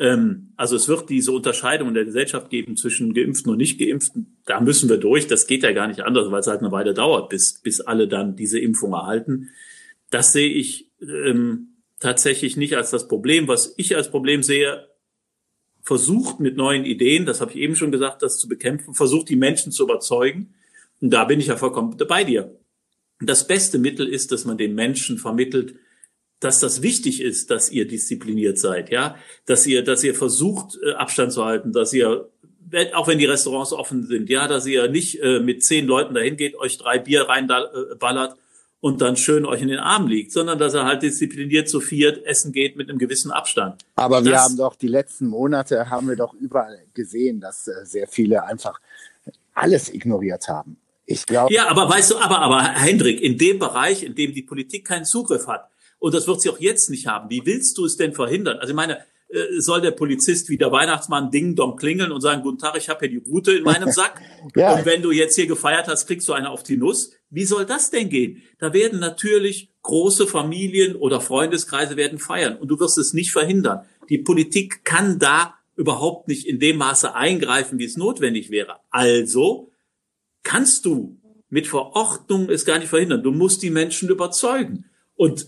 Ähm, 0.00 0.54
also 0.56 0.74
es 0.76 0.88
wird 0.88 1.10
diese 1.10 1.30
Unterscheidung 1.30 1.88
in 1.88 1.94
der 1.94 2.06
Gesellschaft 2.06 2.48
geben 2.48 2.76
zwischen 2.76 3.12
Geimpften 3.12 3.52
und 3.52 3.58
Nicht-Geimpften. 3.58 4.38
Da 4.46 4.60
müssen 4.60 4.88
wir 4.88 4.96
durch. 4.96 5.26
Das 5.26 5.46
geht 5.46 5.62
ja 5.62 5.72
gar 5.72 5.86
nicht 5.86 6.00
anders, 6.00 6.30
weil 6.30 6.40
es 6.40 6.46
halt 6.46 6.60
eine 6.60 6.72
Weile 6.72 6.94
dauert, 6.94 7.28
bis, 7.28 7.60
bis 7.62 7.80
alle 7.80 8.08
dann 8.08 8.34
diese 8.34 8.58
Impfung 8.58 8.94
erhalten. 8.94 9.50
Das 10.08 10.32
sehe 10.32 10.48
ich 10.48 10.90
ähm, 11.02 11.76
tatsächlich 12.00 12.56
nicht 12.56 12.76
als 12.76 12.90
das 12.90 13.06
Problem. 13.06 13.46
Was 13.46 13.74
ich 13.76 13.94
als 13.94 14.10
Problem 14.10 14.42
sehe, 14.42 14.88
versucht 15.82 16.40
mit 16.40 16.56
neuen 16.56 16.84
Ideen, 16.84 17.26
das 17.26 17.42
habe 17.42 17.52
ich 17.52 17.58
eben 17.58 17.76
schon 17.76 17.92
gesagt, 17.92 18.22
das 18.22 18.38
zu 18.38 18.48
bekämpfen, 18.48 18.94
versucht 18.94 19.28
die 19.28 19.36
Menschen 19.36 19.70
zu 19.70 19.84
überzeugen. 19.84 20.54
Und 21.00 21.10
da 21.10 21.24
bin 21.24 21.40
ich 21.40 21.48
ja 21.48 21.56
vollkommen 21.56 21.96
bei 22.08 22.24
dir. 22.24 22.58
Das 23.20 23.46
beste 23.46 23.78
Mittel 23.78 24.08
ist, 24.08 24.32
dass 24.32 24.46
man 24.46 24.56
den 24.56 24.74
Menschen 24.74 25.18
vermittelt, 25.18 25.74
dass 26.40 26.58
das 26.58 26.82
wichtig 26.82 27.20
ist, 27.20 27.50
dass 27.50 27.70
ihr 27.70 27.86
diszipliniert 27.86 28.58
seid, 28.58 28.90
ja, 28.90 29.16
dass 29.46 29.66
ihr, 29.66 29.84
dass 29.84 30.02
ihr 30.02 30.14
versucht, 30.14 30.78
äh, 30.82 30.92
Abstand 30.92 31.32
zu 31.32 31.44
halten, 31.44 31.72
dass 31.72 31.92
ihr, 31.92 32.28
auch 32.94 33.08
wenn 33.08 33.18
die 33.18 33.26
Restaurants 33.26 33.72
offen 33.72 34.06
sind, 34.06 34.30
ja, 34.30 34.48
dass 34.48 34.66
ihr 34.66 34.88
nicht 34.88 35.20
äh, 35.20 35.40
mit 35.40 35.62
zehn 35.62 35.86
Leuten 35.86 36.14
dahin 36.14 36.36
geht, 36.36 36.56
euch 36.56 36.78
drei 36.78 36.98
Bier 36.98 37.28
reinballert 37.28 38.36
und 38.80 39.02
dann 39.02 39.16
schön 39.16 39.44
euch 39.44 39.60
in 39.60 39.68
den 39.68 39.78
Arm 39.78 40.06
liegt, 40.06 40.32
sondern 40.32 40.58
dass 40.58 40.72
er 40.72 40.86
halt 40.86 41.02
diszipliniert 41.02 41.68
zu 41.68 41.80
viert 41.80 42.24
essen 42.24 42.52
geht 42.52 42.76
mit 42.76 42.88
einem 42.88 42.98
gewissen 42.98 43.30
Abstand. 43.30 43.84
Aber 43.96 44.24
wir 44.24 44.32
das, 44.32 44.44
haben 44.44 44.56
doch 44.56 44.74
die 44.76 44.88
letzten 44.88 45.26
Monate 45.26 45.90
haben 45.90 46.08
wir 46.08 46.16
doch 46.16 46.32
überall 46.32 46.80
gesehen, 46.94 47.40
dass 47.40 47.68
äh, 47.68 47.84
sehr 47.84 48.08
viele 48.08 48.44
einfach 48.44 48.80
alles 49.52 49.92
ignoriert 49.92 50.48
haben. 50.48 50.78
Ich 51.04 51.26
glaube. 51.26 51.52
Ja, 51.52 51.68
aber 51.68 51.88
weißt 51.88 52.12
du, 52.12 52.18
aber, 52.18 52.38
aber 52.38 52.62
Hendrik, 52.62 53.20
in 53.20 53.36
dem 53.36 53.58
Bereich, 53.58 54.04
in 54.04 54.14
dem 54.14 54.32
die 54.32 54.42
Politik 54.42 54.86
keinen 54.86 55.04
Zugriff 55.04 55.46
hat, 55.48 55.68
und 56.00 56.14
das 56.14 56.26
wird 56.26 56.42
sie 56.42 56.50
auch 56.50 56.58
jetzt 56.58 56.90
nicht 56.90 57.06
haben. 57.06 57.30
Wie 57.30 57.42
willst 57.44 57.78
du 57.78 57.84
es 57.84 57.96
denn 57.96 58.12
verhindern? 58.12 58.58
Also 58.58 58.72
ich 58.72 58.76
meine, 58.76 58.98
äh, 59.28 59.60
soll 59.60 59.80
der 59.80 59.92
Polizist 59.92 60.48
wie 60.48 60.58
der 60.58 60.72
Weihnachtsmann 60.72 61.30
Ding 61.30 61.54
Dong 61.54 61.76
klingeln 61.76 62.10
und 62.10 62.20
sagen, 62.20 62.42
guten 62.42 62.58
Tag, 62.58 62.76
ich 62.76 62.88
habe 62.88 63.06
hier 63.06 63.20
die 63.20 63.30
Route 63.30 63.52
in 63.52 63.62
meinem 63.62 63.88
Sack. 63.92 64.20
ja. 64.56 64.74
Und 64.74 64.86
wenn 64.86 65.02
du 65.02 65.12
jetzt 65.12 65.36
hier 65.36 65.46
gefeiert 65.46 65.86
hast, 65.86 66.06
kriegst 66.06 66.28
du 66.28 66.32
eine 66.32 66.50
auf 66.50 66.64
die 66.64 66.76
Nuss. 66.76 67.12
Wie 67.28 67.44
soll 67.44 67.64
das 67.64 67.90
denn 67.90 68.08
gehen? 68.08 68.42
Da 68.58 68.72
werden 68.72 68.98
natürlich 68.98 69.70
große 69.82 70.26
Familien 70.26 70.96
oder 70.96 71.20
Freundeskreise 71.20 71.96
werden 71.96 72.18
feiern 72.18 72.56
und 72.56 72.68
du 72.68 72.80
wirst 72.80 72.98
es 72.98 73.12
nicht 73.12 73.30
verhindern. 73.30 73.86
Die 74.08 74.18
Politik 74.18 74.84
kann 74.84 75.20
da 75.20 75.54
überhaupt 75.76 76.26
nicht 76.26 76.46
in 76.46 76.58
dem 76.58 76.78
Maße 76.78 77.14
eingreifen, 77.14 77.78
wie 77.78 77.84
es 77.84 77.96
notwendig 77.96 78.50
wäre. 78.50 78.80
Also 78.90 79.70
kannst 80.42 80.84
du 80.84 81.20
mit 81.48 81.66
Verordnung 81.66 82.48
es 82.48 82.64
gar 82.64 82.78
nicht 82.78 82.88
verhindern. 82.88 83.22
Du 83.22 83.30
musst 83.30 83.62
die 83.62 83.70
Menschen 83.70 84.08
überzeugen. 84.08 84.86
Und 85.14 85.46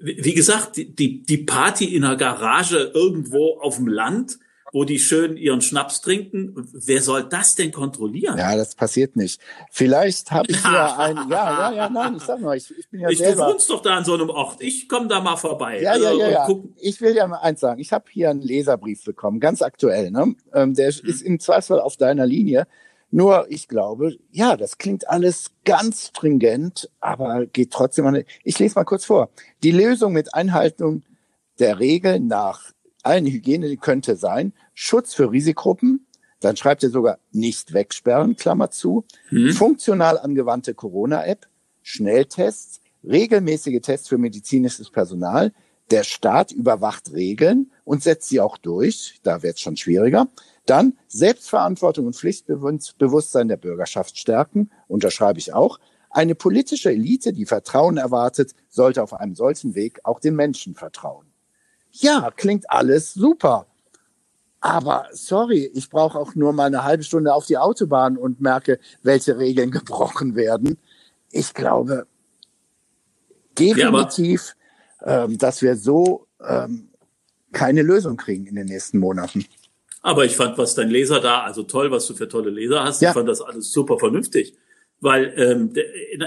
wie 0.00 0.34
gesagt, 0.34 0.76
die, 0.76 1.22
die 1.22 1.38
Party 1.38 1.96
in 1.96 2.04
einer 2.04 2.16
Garage 2.16 2.92
irgendwo 2.94 3.58
auf 3.60 3.76
dem 3.76 3.88
Land, 3.88 4.38
wo 4.72 4.84
die 4.84 4.98
schön 4.98 5.36
ihren 5.36 5.60
Schnaps 5.60 6.00
trinken. 6.00 6.54
Wer 6.72 7.02
soll 7.02 7.24
das 7.24 7.56
denn 7.56 7.72
kontrollieren? 7.72 8.38
Ja, 8.38 8.56
das 8.56 8.74
passiert 8.74 9.16
nicht. 9.16 9.40
Vielleicht 9.70 10.30
habe 10.30 10.50
ich 10.50 10.62
ja 10.62 10.96
ein, 10.98 11.16
ja, 11.28 11.70
ja, 11.70 11.72
ja, 11.72 11.90
nein, 11.90 12.16
ich 12.16 12.22
sag 12.22 12.40
mal, 12.40 12.56
ich, 12.56 12.70
ich 12.78 12.88
bin 12.88 13.00
ja 13.00 13.10
ich, 13.10 13.18
selber. 13.18 13.46
Du 13.46 13.52
wohnst 13.52 13.68
doch 13.68 13.82
da 13.82 13.96
an 13.96 14.04
so 14.04 14.14
einem 14.14 14.30
Ort. 14.30 14.62
Ich 14.62 14.88
komme 14.88 15.08
da 15.08 15.20
mal 15.20 15.36
vorbei. 15.36 15.82
Ja, 15.82 15.96
ja, 15.96 16.12
ja, 16.12 16.30
ja. 16.30 16.48
Ich 16.76 17.00
will 17.00 17.14
ja 17.14 17.26
mal 17.26 17.38
eins 17.38 17.60
sagen. 17.60 17.80
Ich 17.80 17.92
habe 17.92 18.04
hier 18.10 18.30
einen 18.30 18.40
Leserbrief 18.40 19.04
bekommen, 19.04 19.40
ganz 19.40 19.62
aktuell. 19.62 20.10
Ne? 20.10 20.36
Ähm, 20.54 20.74
der 20.74 20.90
hm. 20.90 21.08
ist 21.08 21.22
im 21.22 21.40
Zweifel 21.40 21.80
auf 21.80 21.96
deiner 21.96 22.24
Linie. 22.24 22.66
Nur 23.12 23.46
ich 23.50 23.68
glaube, 23.68 24.16
ja, 24.30 24.56
das 24.56 24.78
klingt 24.78 25.08
alles 25.08 25.50
ganz 25.64 26.08
stringent, 26.08 26.90
aber 26.98 27.44
geht 27.46 27.70
trotzdem 27.70 28.06
an. 28.06 28.24
Ich 28.42 28.58
lese 28.58 28.74
mal 28.74 28.84
kurz 28.84 29.04
vor. 29.04 29.28
Die 29.62 29.70
Lösung 29.70 30.14
mit 30.14 30.34
Einhaltung 30.34 31.02
der 31.58 31.78
Regeln 31.78 32.26
nach 32.26 32.72
allen 33.02 33.26
Hygiene 33.26 33.76
könnte 33.76 34.16
sein, 34.16 34.54
Schutz 34.72 35.12
für 35.12 35.30
Risikogruppen, 35.30 36.06
dann 36.40 36.56
schreibt 36.56 36.82
er 36.84 36.90
sogar 36.90 37.18
nicht 37.32 37.74
wegsperren, 37.74 38.36
Klammer 38.36 38.70
zu, 38.70 39.04
hm. 39.28 39.52
funktional 39.52 40.18
angewandte 40.18 40.72
Corona-App, 40.72 41.46
Schnelltests, 41.82 42.80
regelmäßige 43.04 43.80
Tests 43.82 44.08
für 44.08 44.18
medizinisches 44.18 44.90
Personal, 44.90 45.52
der 45.90 46.04
Staat 46.04 46.50
überwacht 46.52 47.12
Regeln 47.12 47.70
und 47.84 48.02
setzt 48.02 48.30
sie 48.30 48.40
auch 48.40 48.56
durch, 48.56 49.20
da 49.22 49.42
wird 49.42 49.56
es 49.56 49.60
schon 49.60 49.76
schwieriger. 49.76 50.28
Dann 50.66 50.96
Selbstverantwortung 51.08 52.06
und 52.06 52.16
Pflichtbewusstsein 52.16 53.48
der 53.48 53.56
Bürgerschaft 53.56 54.18
stärken, 54.18 54.70
unterschreibe 54.88 55.38
ich 55.38 55.52
auch. 55.52 55.80
Eine 56.10 56.34
politische 56.34 56.90
Elite, 56.90 57.32
die 57.32 57.46
Vertrauen 57.46 57.96
erwartet, 57.96 58.54
sollte 58.68 59.02
auf 59.02 59.14
einem 59.14 59.34
solchen 59.34 59.74
Weg 59.74 60.00
auch 60.04 60.20
den 60.20 60.36
Menschen 60.36 60.74
vertrauen. 60.74 61.26
Ja, 61.90 62.30
klingt 62.34 62.70
alles 62.70 63.14
super. 63.14 63.66
Aber 64.60 65.08
sorry, 65.12 65.70
ich 65.74 65.90
brauche 65.90 66.18
auch 66.18 66.34
nur 66.36 66.52
mal 66.52 66.66
eine 66.66 66.84
halbe 66.84 67.02
Stunde 67.02 67.34
auf 67.34 67.46
die 67.46 67.58
Autobahn 67.58 68.16
und 68.16 68.40
merke, 68.40 68.78
welche 69.02 69.38
Regeln 69.38 69.70
gebrochen 69.72 70.36
werden. 70.36 70.78
Ich 71.30 71.54
glaube 71.54 72.06
definitiv, 73.58 74.54
ja, 75.04 75.24
ähm, 75.24 75.38
dass 75.38 75.62
wir 75.62 75.76
so 75.76 76.26
ähm, 76.46 76.90
keine 77.52 77.82
Lösung 77.82 78.16
kriegen 78.16 78.46
in 78.46 78.54
den 78.54 78.66
nächsten 78.66 78.98
Monaten. 78.98 79.44
Aber 80.02 80.24
ich 80.24 80.36
fand, 80.36 80.58
was 80.58 80.74
dein 80.74 80.90
Leser 80.90 81.20
da, 81.20 81.42
also 81.42 81.62
toll, 81.62 81.90
was 81.90 82.06
du 82.06 82.14
für 82.14 82.28
tolle 82.28 82.50
Leser 82.50 82.82
hast. 82.82 83.00
Ja. 83.00 83.10
Ich 83.10 83.14
fand 83.14 83.28
das 83.28 83.40
alles 83.40 83.70
super 83.70 83.98
vernünftig. 83.98 84.54
Weil 85.00 85.32
ähm, 85.36 85.72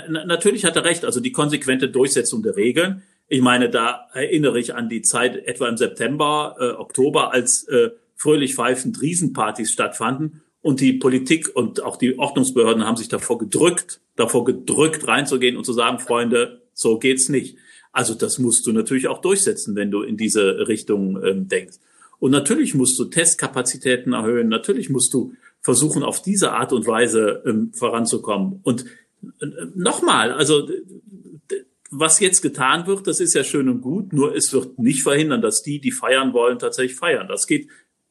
natürlich 0.10 0.66
hat 0.66 0.76
er 0.76 0.86
recht, 0.86 1.06
also 1.06 1.20
die 1.20 1.32
konsequente 1.32 1.90
Durchsetzung 1.90 2.42
der 2.42 2.56
Regeln. 2.56 3.04
Ich 3.28 3.42
meine, 3.42 3.70
da 3.70 4.08
erinnere 4.14 4.60
ich 4.60 4.76
an 4.76 4.90
die 4.90 5.02
Zeit 5.02 5.36
etwa 5.48 5.68
im 5.68 5.78
September, 5.78 6.56
äh, 6.60 6.72
Oktober, 6.72 7.34
als 7.34 7.68
äh, 7.68 7.92
fröhlich 8.16 8.56
pfeifend 8.56 9.02
Riesenpartys 9.02 9.72
stattfanden 9.72 10.42
und 10.62 10.80
die 10.80 10.94
Politik 10.94 11.56
und 11.56 11.84
auch 11.84 11.98
die 11.98 12.18
Ordnungsbehörden 12.18 12.86
haben 12.86 12.98
sich 12.98 13.08
davor 13.08 13.38
gedrückt, 13.38 14.02
davor 14.16 14.46
gedrückt 14.46 15.08
reinzugehen 15.08 15.58
und 15.58 15.66
zu 15.66 15.74
sagen, 15.74 16.00
Freunde, 16.00 16.62
so 16.74 16.98
geht's 16.98 17.30
nicht. 17.30 17.58
Also 17.92 18.14
das 18.14 18.40
musst 18.40 18.68
du 18.68 18.72
natürlich 18.72 19.08
auch 19.08 19.22
durchsetzen, 19.22 19.76
wenn 19.76 19.92
du 19.92 20.02
in 20.02 20.18
diese 20.18 20.68
Richtung 20.68 21.24
ähm, 21.24 21.48
denkst. 21.48 21.78
Und 22.20 22.32
natürlich 22.32 22.76
musst 22.76 22.98
du 23.00 23.06
Testkapazitäten 23.06 24.14
erhöhen. 24.14 24.48
Natürlich 24.48 24.90
musst 24.90 25.14
du 25.14 25.34
versuchen, 25.62 26.04
auf 26.04 26.22
diese 26.22 26.52
Art 26.54 26.74
und 26.74 26.88
Weise 26.88 27.44
ähm, 27.46 27.72
voranzukommen. 27.74 28.60
Und 28.64 28.86
äh, 29.42 29.46
nochmal, 29.76 30.32
also 30.32 30.70
was 31.92 32.20
jetzt 32.20 32.42
getan 32.42 32.88
wird, 32.88 33.08
das 33.08 33.20
ist 33.20 33.34
ja 33.34 33.44
schön 33.44 33.70
und 33.70 33.82
gut, 33.82 34.12
nur 34.14 34.36
es 34.36 34.52
wird 34.54 34.80
nicht 34.80 35.04
verhindern, 35.04 35.42
dass 35.42 35.62
die, 35.62 35.80
die 35.80 35.92
feiern 35.92 36.34
wollen, 36.34 36.60
tatsächlich 36.60 36.98
feiern. 36.98 37.28
Das 37.28 37.48
geht 37.48 37.70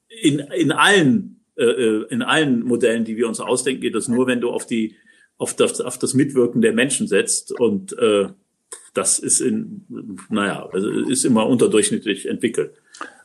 in, 0.09 0.39
in 0.39 0.73
allen 0.73 1.45
äh, 1.57 1.65
äh, 1.65 2.07
in 2.11 2.23
allen 2.23 2.65
Modellen, 2.65 3.05
die 3.05 3.17
wir 3.17 3.29
uns 3.29 3.39
ausdenken, 3.39 3.81
geht 3.81 3.95
das 3.95 4.09
nur, 4.09 4.27
wenn 4.27 4.41
du 4.41 4.51
auf 4.51 4.67
die 4.67 4.97
auf 5.37 5.55
das, 5.55 5.81
auf 5.81 5.99
das 5.99 6.15
Mitwirken 6.15 6.63
der 6.63 6.73
Menschen 6.73 7.07
setzt 7.07 7.53
und 7.59 7.97
äh, 7.99 8.29
das 8.95 9.19
ist 9.19 9.41
in 9.41 10.19
naja 10.31 10.69
also 10.73 10.89
ist 10.89 11.25
immer 11.25 11.47
unterdurchschnittlich 11.47 12.27
entwickelt. 12.27 12.81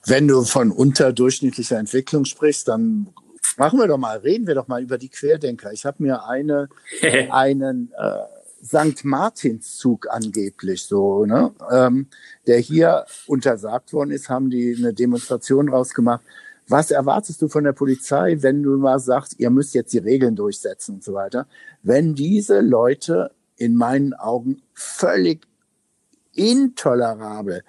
Wenn 0.05 0.27
du 0.27 0.43
von 0.43 0.71
unterdurchschnittlicher 0.71 1.77
Entwicklung 1.77 2.25
sprichst, 2.25 2.67
dann 2.67 3.09
machen 3.57 3.79
wir 3.79 3.87
doch 3.87 3.97
mal, 3.97 4.17
reden 4.17 4.47
wir 4.47 4.55
doch 4.55 4.67
mal 4.67 4.81
über 4.81 4.97
die 4.97 5.09
Querdenker. 5.09 5.71
Ich 5.71 5.85
habe 5.85 6.01
mir 6.01 6.25
eine 6.25 6.69
einen 7.29 7.91
äh, 7.97 8.39
St. 8.63 9.05
Martinszug 9.05 10.07
angeblich 10.09 10.83
so, 10.83 11.25
ne, 11.25 11.51
ähm, 11.71 12.07
der 12.47 12.59
hier 12.59 13.05
untersagt 13.27 13.93
worden 13.93 14.11
ist, 14.11 14.29
haben 14.29 14.49
die 14.49 14.75
eine 14.77 14.93
Demonstration 14.93 15.69
rausgemacht. 15.69 16.23
Was 16.67 16.91
erwartest 16.91 17.41
du 17.41 17.47
von 17.47 17.63
der 17.63 17.73
Polizei, 17.73 18.37
wenn 18.41 18.61
du 18.61 18.77
mal 18.77 18.99
sagst, 18.99 19.39
ihr 19.39 19.49
müsst 19.49 19.73
jetzt 19.73 19.93
die 19.93 19.99
Regeln 19.99 20.35
durchsetzen 20.35 20.95
und 20.95 21.03
so 21.03 21.13
weiter? 21.13 21.47
Wenn 21.81 22.13
diese 22.13 22.61
Leute 22.61 23.31
in 23.59 23.75
meinen 23.75 24.13
Augen 24.13 24.61
völlig 24.73 25.45
intolerabel 26.33 27.63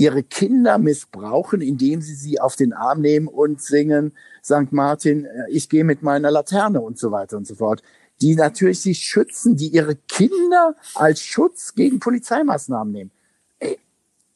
ihre 0.00 0.22
Kinder 0.22 0.78
missbrauchen, 0.78 1.60
indem 1.60 2.00
sie 2.00 2.14
sie 2.14 2.40
auf 2.40 2.56
den 2.56 2.72
Arm 2.72 3.02
nehmen 3.02 3.28
und 3.28 3.60
singen, 3.60 4.12
St. 4.42 4.72
Martin, 4.72 5.26
äh, 5.26 5.50
ich 5.50 5.68
gehe 5.68 5.84
mit 5.84 6.02
meiner 6.02 6.30
Laterne 6.30 6.80
und 6.80 6.98
so 6.98 7.12
weiter 7.12 7.36
und 7.36 7.46
so 7.46 7.54
fort. 7.54 7.82
Die 8.22 8.34
natürlich 8.34 8.80
sich 8.80 9.00
schützen, 9.00 9.56
die 9.56 9.68
ihre 9.68 9.96
Kinder 9.96 10.74
als 10.94 11.20
Schutz 11.20 11.74
gegen 11.74 12.00
Polizeimaßnahmen 12.00 12.92
nehmen. 12.92 13.10
Ey, 13.58 13.78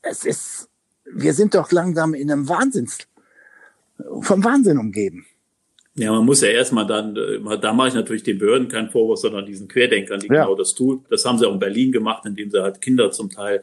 es 0.02 0.24
ist, 0.26 0.68
wir 1.10 1.32
sind 1.32 1.54
doch 1.54 1.72
langsam 1.72 2.12
in 2.12 2.30
einem 2.30 2.46
Wahnsinns, 2.46 2.98
vom 4.20 4.44
Wahnsinn 4.44 4.78
umgeben. 4.78 5.24
Ja, 5.96 6.10
man 6.10 6.24
muss 6.24 6.40
ja 6.40 6.48
erstmal 6.48 6.86
dann, 6.86 7.16
äh, 7.16 7.58
da 7.60 7.72
mache 7.72 7.88
ich 7.88 7.94
natürlich 7.94 8.24
den 8.24 8.38
Behörden 8.38 8.68
keinen 8.68 8.90
Vorwurf, 8.90 9.20
sondern 9.20 9.46
diesen 9.46 9.68
Querdenkern, 9.68 10.20
die 10.20 10.26
ja. 10.26 10.44
genau 10.44 10.56
das 10.56 10.74
tun. 10.74 11.04
Das 11.08 11.24
haben 11.24 11.38
sie 11.38 11.46
auch 11.46 11.52
in 11.52 11.60
Berlin 11.60 11.92
gemacht, 11.92 12.24
indem 12.26 12.50
sie 12.50 12.62
halt 12.62 12.80
Kinder 12.80 13.12
zum 13.12 13.30
Teil 13.30 13.62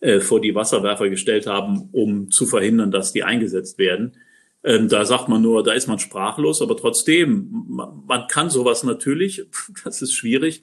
äh, 0.00 0.20
vor 0.20 0.40
die 0.40 0.54
Wasserwerfer 0.54 1.08
gestellt 1.10 1.46
haben, 1.46 1.88
um 1.92 2.30
zu 2.30 2.46
verhindern, 2.46 2.90
dass 2.90 3.12
die 3.12 3.24
eingesetzt 3.24 3.78
werden. 3.78 4.16
Ähm, 4.64 4.88
da 4.88 5.04
sagt 5.04 5.28
man 5.28 5.42
nur, 5.42 5.62
da 5.62 5.72
ist 5.72 5.86
man 5.86 5.98
sprachlos, 5.98 6.62
aber 6.62 6.76
trotzdem, 6.76 7.64
man, 7.68 8.02
man 8.06 8.26
kann 8.26 8.50
sowas 8.50 8.82
natürlich, 8.82 9.44
das 9.84 10.00
ist 10.00 10.14
schwierig, 10.14 10.62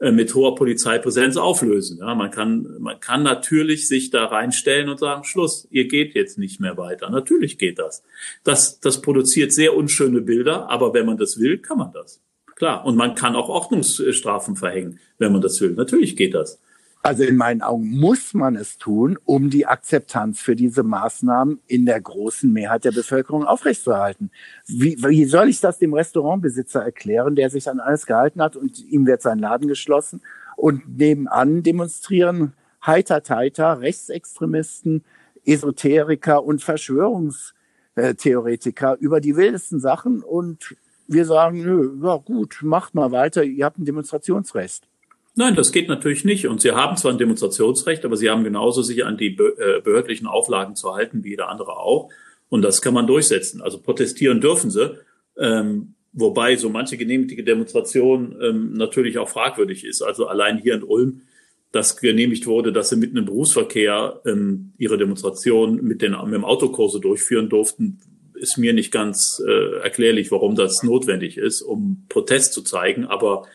mit 0.00 0.34
hoher 0.34 0.54
Polizeipräsenz 0.54 1.36
auflösen. 1.36 1.98
Ja, 1.98 2.14
man 2.14 2.30
kann, 2.30 2.66
man 2.80 2.98
kann 3.00 3.22
natürlich 3.22 3.88
sich 3.88 4.10
da 4.10 4.24
reinstellen 4.26 4.88
und 4.88 4.98
sagen, 4.98 5.24
Schluss, 5.24 5.68
ihr 5.70 5.86
geht 5.86 6.14
jetzt 6.14 6.36
nicht 6.36 6.60
mehr 6.60 6.76
weiter. 6.76 7.10
Natürlich 7.10 7.58
geht 7.58 7.78
das. 7.78 8.02
Das, 8.42 8.80
das 8.80 9.00
produziert 9.00 9.52
sehr 9.52 9.76
unschöne 9.76 10.20
Bilder, 10.20 10.68
aber 10.68 10.92
wenn 10.94 11.06
man 11.06 11.16
das 11.16 11.38
will, 11.38 11.58
kann 11.58 11.78
man 11.78 11.92
das. 11.92 12.20
Klar. 12.56 12.84
Und 12.84 12.96
man 12.96 13.14
kann 13.14 13.36
auch 13.36 13.48
Ordnungsstrafen 13.48 14.56
verhängen, 14.56 14.98
wenn 15.18 15.32
man 15.32 15.40
das 15.40 15.60
will. 15.60 15.72
Natürlich 15.72 16.16
geht 16.16 16.34
das. 16.34 16.60
Also 17.04 17.22
in 17.22 17.36
meinen 17.36 17.60
Augen 17.60 17.90
muss 17.90 18.32
man 18.32 18.56
es 18.56 18.78
tun, 18.78 19.18
um 19.26 19.50
die 19.50 19.66
Akzeptanz 19.66 20.40
für 20.40 20.56
diese 20.56 20.82
Maßnahmen 20.82 21.60
in 21.66 21.84
der 21.84 22.00
großen 22.00 22.50
Mehrheit 22.50 22.86
der 22.86 22.92
Bevölkerung 22.92 23.44
aufrechtzuerhalten. 23.44 24.30
Wie, 24.66 24.96
wie 25.02 25.26
soll 25.26 25.50
ich 25.50 25.60
das 25.60 25.78
dem 25.78 25.92
Restaurantbesitzer 25.92 26.82
erklären, 26.82 27.34
der 27.34 27.50
sich 27.50 27.68
an 27.68 27.78
alles 27.78 28.06
gehalten 28.06 28.40
hat 28.40 28.56
und 28.56 28.82
ihm 28.82 29.06
wird 29.06 29.20
sein 29.20 29.38
Laden 29.38 29.68
geschlossen 29.68 30.22
und 30.56 30.96
nebenan 30.96 31.62
demonstrieren 31.62 32.54
heiter 32.86 33.22
teiter 33.22 33.82
Rechtsextremisten, 33.82 35.04
Esoteriker 35.44 36.42
und 36.42 36.62
Verschwörungstheoretiker 36.62 38.96
über 38.98 39.20
die 39.20 39.36
wildesten 39.36 39.78
Sachen 39.78 40.22
und 40.22 40.74
wir 41.06 41.26
sagen, 41.26 41.62
nö, 41.62 41.98
ja 42.02 42.16
gut, 42.16 42.60
macht 42.62 42.94
mal 42.94 43.12
weiter, 43.12 43.44
ihr 43.44 43.66
habt 43.66 43.78
ein 43.78 43.84
Demonstrationsrecht. 43.84 44.88
Nein, 45.36 45.56
das 45.56 45.72
geht 45.72 45.88
natürlich 45.88 46.24
nicht. 46.24 46.46
Und 46.46 46.60
sie 46.60 46.72
haben 46.72 46.96
zwar 46.96 47.12
ein 47.12 47.18
Demonstrationsrecht, 47.18 48.04
aber 48.04 48.16
sie 48.16 48.30
haben 48.30 48.44
genauso 48.44 48.82
sich 48.82 49.04
an 49.04 49.16
die 49.16 49.36
äh, 49.36 49.80
behördlichen 49.82 50.26
Auflagen 50.26 50.76
zu 50.76 50.94
halten 50.94 51.24
wie 51.24 51.30
jeder 51.30 51.48
andere 51.48 51.76
auch. 51.76 52.10
Und 52.48 52.62
das 52.62 52.82
kann 52.82 52.94
man 52.94 53.06
durchsetzen. 53.06 53.60
Also 53.60 53.80
protestieren 53.80 54.40
dürfen 54.40 54.70
sie. 54.70 54.96
Ähm, 55.36 55.94
wobei 56.12 56.54
so 56.54 56.68
manche 56.68 56.96
genehmigte 56.96 57.42
Demonstration 57.42 58.36
ähm, 58.40 58.72
natürlich 58.74 59.18
auch 59.18 59.28
fragwürdig 59.28 59.84
ist. 59.84 60.02
Also 60.02 60.28
allein 60.28 60.58
hier 60.58 60.74
in 60.74 60.84
Ulm, 60.84 61.22
dass 61.72 61.96
genehmigt 61.96 62.46
wurde, 62.46 62.72
dass 62.72 62.90
sie 62.90 62.96
mitten 62.96 63.16
im 63.16 63.24
Berufsverkehr 63.24 64.20
ähm, 64.24 64.72
ihre 64.78 64.96
Demonstration 64.96 65.82
mit, 65.82 66.02
den, 66.02 66.12
mit 66.12 66.34
dem 66.34 66.44
Autokurse 66.44 67.00
durchführen 67.00 67.48
durften, 67.48 67.98
ist 68.34 68.58
mir 68.58 68.72
nicht 68.72 68.92
ganz 68.92 69.42
äh, 69.44 69.78
erklärlich, 69.78 70.30
warum 70.30 70.54
das 70.54 70.84
notwendig 70.84 71.36
ist, 71.36 71.62
um 71.62 72.04
Protest 72.08 72.52
zu 72.52 72.62
zeigen. 72.62 73.06
Aber 73.06 73.46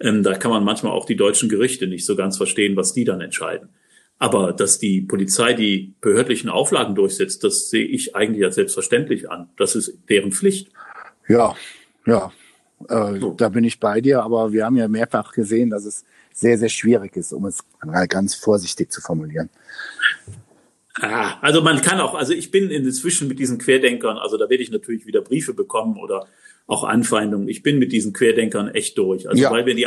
ähm, 0.00 0.22
da 0.22 0.34
kann 0.34 0.50
man 0.50 0.64
manchmal 0.64 0.92
auch 0.92 1.06
die 1.06 1.16
deutschen 1.16 1.48
Gerichte 1.48 1.86
nicht 1.86 2.04
so 2.04 2.16
ganz 2.16 2.36
verstehen, 2.36 2.76
was 2.76 2.92
die 2.92 3.04
dann 3.04 3.20
entscheiden. 3.20 3.68
Aber 4.18 4.52
dass 4.52 4.78
die 4.78 5.02
Polizei 5.02 5.52
die 5.52 5.94
behördlichen 6.00 6.48
Auflagen 6.48 6.94
durchsetzt, 6.94 7.44
das 7.44 7.68
sehe 7.68 7.84
ich 7.84 8.16
eigentlich 8.16 8.44
als 8.44 8.54
selbstverständlich 8.54 9.30
an. 9.30 9.50
Das 9.58 9.76
ist 9.76 9.98
deren 10.08 10.32
Pflicht. 10.32 10.70
Ja, 11.28 11.54
ja, 12.06 12.32
äh, 12.88 13.18
so. 13.18 13.34
da 13.36 13.48
bin 13.48 13.64
ich 13.64 13.78
bei 13.78 14.00
dir. 14.00 14.22
Aber 14.22 14.52
wir 14.52 14.64
haben 14.64 14.76
ja 14.76 14.88
mehrfach 14.88 15.32
gesehen, 15.32 15.70
dass 15.70 15.84
es 15.84 16.04
sehr, 16.32 16.58
sehr 16.58 16.68
schwierig 16.68 17.16
ist, 17.16 17.32
um 17.32 17.46
es 17.46 17.64
ganz 18.08 18.34
vorsichtig 18.34 18.90
zu 18.90 19.00
formulieren. 19.00 19.50
Ah, 21.00 21.38
also 21.42 21.60
man 21.60 21.82
kann 21.82 22.00
auch, 22.00 22.14
also 22.14 22.32
ich 22.32 22.50
bin 22.50 22.70
inzwischen 22.70 23.28
mit 23.28 23.38
diesen 23.38 23.58
Querdenkern, 23.58 24.16
also 24.16 24.38
da 24.38 24.48
werde 24.48 24.62
ich 24.62 24.70
natürlich 24.70 25.06
wieder 25.06 25.20
Briefe 25.20 25.52
bekommen 25.52 25.98
oder 25.98 26.26
auch 26.66 26.84
Anfeindungen. 26.84 27.48
Ich 27.48 27.62
bin 27.62 27.78
mit 27.78 27.92
diesen 27.92 28.12
Querdenkern 28.12 28.68
echt 28.68 28.98
durch. 28.98 29.28
Also 29.28 29.42
ja. 29.42 29.50
weil, 29.50 29.66
wir 29.66 29.74
die, 29.74 29.86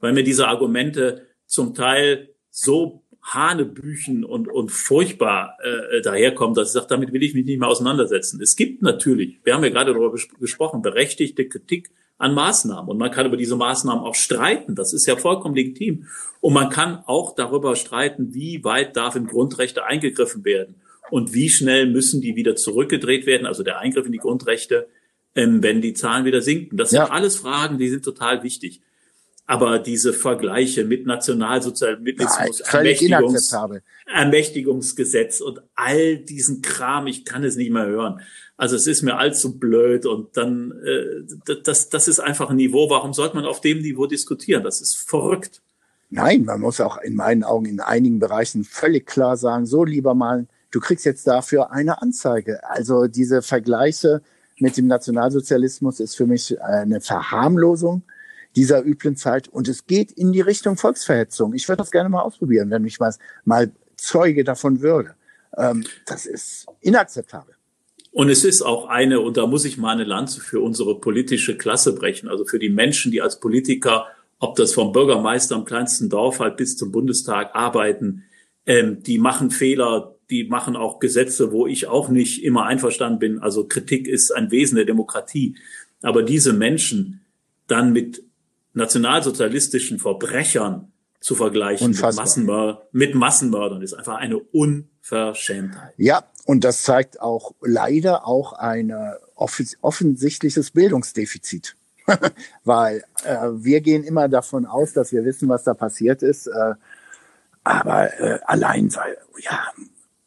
weil 0.00 0.12
mir 0.12 0.24
diese 0.24 0.48
Argumente 0.48 1.26
zum 1.46 1.74
Teil 1.74 2.30
so 2.50 3.02
Hanebüchen 3.22 4.24
und, 4.24 4.48
und 4.48 4.70
furchtbar 4.70 5.58
äh, 5.62 6.00
daherkommen, 6.00 6.54
dass 6.54 6.68
ich 6.68 6.72
sage, 6.74 6.86
damit 6.88 7.12
will 7.12 7.22
ich 7.22 7.34
mich 7.34 7.44
nicht 7.44 7.58
mehr 7.58 7.68
auseinandersetzen. 7.68 8.40
Es 8.40 8.56
gibt 8.56 8.82
natürlich, 8.82 9.38
wir 9.44 9.54
haben 9.54 9.64
ja 9.64 9.70
gerade 9.70 9.92
darüber 9.92 10.16
gesprochen, 10.40 10.82
berechtigte 10.82 11.46
Kritik 11.46 11.90
an 12.16 12.34
Maßnahmen. 12.34 12.90
Und 12.90 12.98
man 12.98 13.10
kann 13.10 13.26
über 13.26 13.36
diese 13.36 13.56
Maßnahmen 13.56 14.02
auch 14.02 14.14
streiten. 14.14 14.74
Das 14.74 14.92
ist 14.92 15.06
ja 15.06 15.16
vollkommen 15.16 15.54
legitim. 15.54 16.06
Und 16.40 16.52
man 16.52 16.68
kann 16.68 17.02
auch 17.06 17.34
darüber 17.34 17.76
streiten, 17.76 18.34
wie 18.34 18.64
weit 18.64 18.96
darf 18.96 19.14
in 19.14 19.26
Grundrechte 19.26 19.84
eingegriffen 19.84 20.44
werden 20.44 20.76
und 21.10 21.32
wie 21.32 21.48
schnell 21.48 21.86
müssen 21.86 22.20
die 22.20 22.36
wieder 22.36 22.56
zurückgedreht 22.56 23.26
werden, 23.26 23.46
also 23.46 23.62
der 23.62 23.78
Eingriff 23.78 24.06
in 24.06 24.12
die 24.12 24.18
Grundrechte, 24.18 24.88
ähm, 25.38 25.62
wenn 25.62 25.80
die 25.80 25.94
Zahlen 25.94 26.24
wieder 26.24 26.42
sinken. 26.42 26.76
Das 26.76 26.90
ja. 26.90 27.04
sind 27.04 27.14
alles 27.14 27.36
Fragen, 27.36 27.78
die 27.78 27.88
sind 27.88 28.04
total 28.04 28.42
wichtig. 28.42 28.80
Aber 29.46 29.78
diese 29.78 30.12
Vergleiche 30.12 30.84
mit 30.84 31.06
Nationalsozialismus, 31.06 32.60
Ermächtigungs 32.60 33.56
Ermächtigungsgesetz 34.06 35.40
und 35.40 35.62
all 35.74 36.18
diesen 36.18 36.60
Kram, 36.60 37.06
ich 37.06 37.24
kann 37.24 37.44
es 37.44 37.56
nicht 37.56 37.70
mehr 37.70 37.86
hören. 37.86 38.20
Also 38.56 38.76
es 38.76 38.86
ist 38.86 39.02
mir 39.02 39.16
allzu 39.16 39.58
blöd 39.58 40.04
und 40.04 40.36
dann, 40.36 40.72
äh, 40.84 41.54
das, 41.62 41.88
das 41.88 42.08
ist 42.08 42.18
einfach 42.18 42.50
ein 42.50 42.56
Niveau. 42.56 42.90
Warum 42.90 43.14
sollte 43.14 43.36
man 43.36 43.46
auf 43.46 43.60
dem 43.60 43.78
Niveau 43.78 44.06
diskutieren? 44.06 44.64
Das 44.64 44.80
ist 44.80 44.96
verrückt. 44.96 45.62
Nein, 46.10 46.44
man 46.44 46.60
muss 46.60 46.80
auch 46.80 46.98
in 46.98 47.14
meinen 47.14 47.44
Augen 47.44 47.66
in 47.66 47.80
einigen 47.80 48.18
Bereichen 48.18 48.64
völlig 48.64 49.06
klar 49.06 49.36
sagen, 49.36 49.66
so 49.66 49.84
lieber 49.84 50.14
mal, 50.14 50.46
du 50.72 50.80
kriegst 50.80 51.06
jetzt 51.06 51.26
dafür 51.26 51.70
eine 51.70 52.02
Anzeige. 52.02 52.68
Also 52.68 53.06
diese 53.06 53.40
Vergleiche 53.40 54.20
mit 54.60 54.76
dem 54.76 54.86
Nationalsozialismus 54.86 56.00
ist 56.00 56.16
für 56.16 56.26
mich 56.26 56.60
eine 56.60 57.00
Verharmlosung 57.00 58.02
dieser 58.56 58.84
üblen 58.84 59.16
Zeit 59.16 59.48
und 59.48 59.68
es 59.68 59.86
geht 59.86 60.10
in 60.12 60.32
die 60.32 60.40
Richtung 60.40 60.76
Volksverhetzung. 60.76 61.54
Ich 61.54 61.68
würde 61.68 61.78
das 61.78 61.90
gerne 61.90 62.08
mal 62.08 62.22
ausprobieren, 62.22 62.70
wenn 62.70 62.84
ich 62.84 62.98
mal, 62.98 63.14
mal 63.44 63.70
Zeuge 63.96 64.44
davon 64.44 64.80
würde. 64.80 65.14
Ähm, 65.56 65.84
das 66.06 66.26
ist 66.26 66.66
inakzeptabel. 66.80 67.54
Und 68.10 68.30
es 68.30 68.44
ist 68.44 68.62
auch 68.62 68.86
eine, 68.86 69.20
und 69.20 69.36
da 69.36 69.46
muss 69.46 69.64
ich 69.64 69.78
mal 69.78 69.92
eine 69.92 70.04
Lanze 70.04 70.40
für 70.40 70.60
unsere 70.60 70.98
politische 70.98 71.56
Klasse 71.56 71.94
brechen, 71.94 72.28
also 72.28 72.44
für 72.44 72.58
die 72.58 72.70
Menschen, 72.70 73.12
die 73.12 73.20
als 73.20 73.38
Politiker, 73.38 74.06
ob 74.38 74.56
das 74.56 74.72
vom 74.72 74.92
Bürgermeister 74.92 75.54
im 75.56 75.64
kleinsten 75.64 76.08
Dorf 76.08 76.40
halt 76.40 76.56
bis 76.56 76.76
zum 76.76 76.90
Bundestag 76.90 77.54
arbeiten, 77.54 78.24
ähm, 78.66 79.02
die 79.02 79.18
machen 79.18 79.50
Fehler, 79.50 80.17
die 80.30 80.44
machen 80.44 80.76
auch 80.76 80.98
Gesetze, 80.98 81.52
wo 81.52 81.66
ich 81.66 81.86
auch 81.86 82.08
nicht 82.08 82.44
immer 82.44 82.66
einverstanden 82.66 83.18
bin. 83.18 83.38
Also 83.38 83.66
Kritik 83.66 84.06
ist 84.06 84.30
ein 84.30 84.50
Wesen 84.50 84.76
der 84.76 84.84
Demokratie. 84.84 85.56
Aber 86.02 86.22
diese 86.22 86.52
Menschen 86.52 87.20
dann 87.66 87.92
mit 87.92 88.22
nationalsozialistischen 88.74 89.98
Verbrechern 89.98 90.92
zu 91.20 91.34
vergleichen 91.34 91.90
mit, 91.90 92.00
Massenmör 92.00 92.86
mit 92.92 93.14
Massenmördern 93.14 93.82
ist 93.82 93.94
einfach 93.94 94.16
eine 94.16 94.38
Unverschämtheit. 94.38 95.92
Ja, 95.96 96.24
und 96.44 96.62
das 96.62 96.82
zeigt 96.82 97.20
auch 97.20 97.54
leider 97.60 98.26
auch 98.26 98.52
ein 98.52 98.94
offensichtliches 99.34 100.70
Bildungsdefizit. 100.70 101.74
Weil 102.64 103.04
äh, 103.24 103.48
wir 103.52 103.80
gehen 103.80 104.02
immer 104.02 104.28
davon 104.28 104.64
aus, 104.64 104.94
dass 104.94 105.12
wir 105.12 105.24
wissen, 105.24 105.48
was 105.48 105.64
da 105.64 105.74
passiert 105.74 106.22
ist. 106.22 106.46
Äh, 106.46 106.74
aber 107.64 108.18
äh, 108.18 108.38
allein 108.46 108.88
sei, 108.88 109.14
ja, 109.40 109.60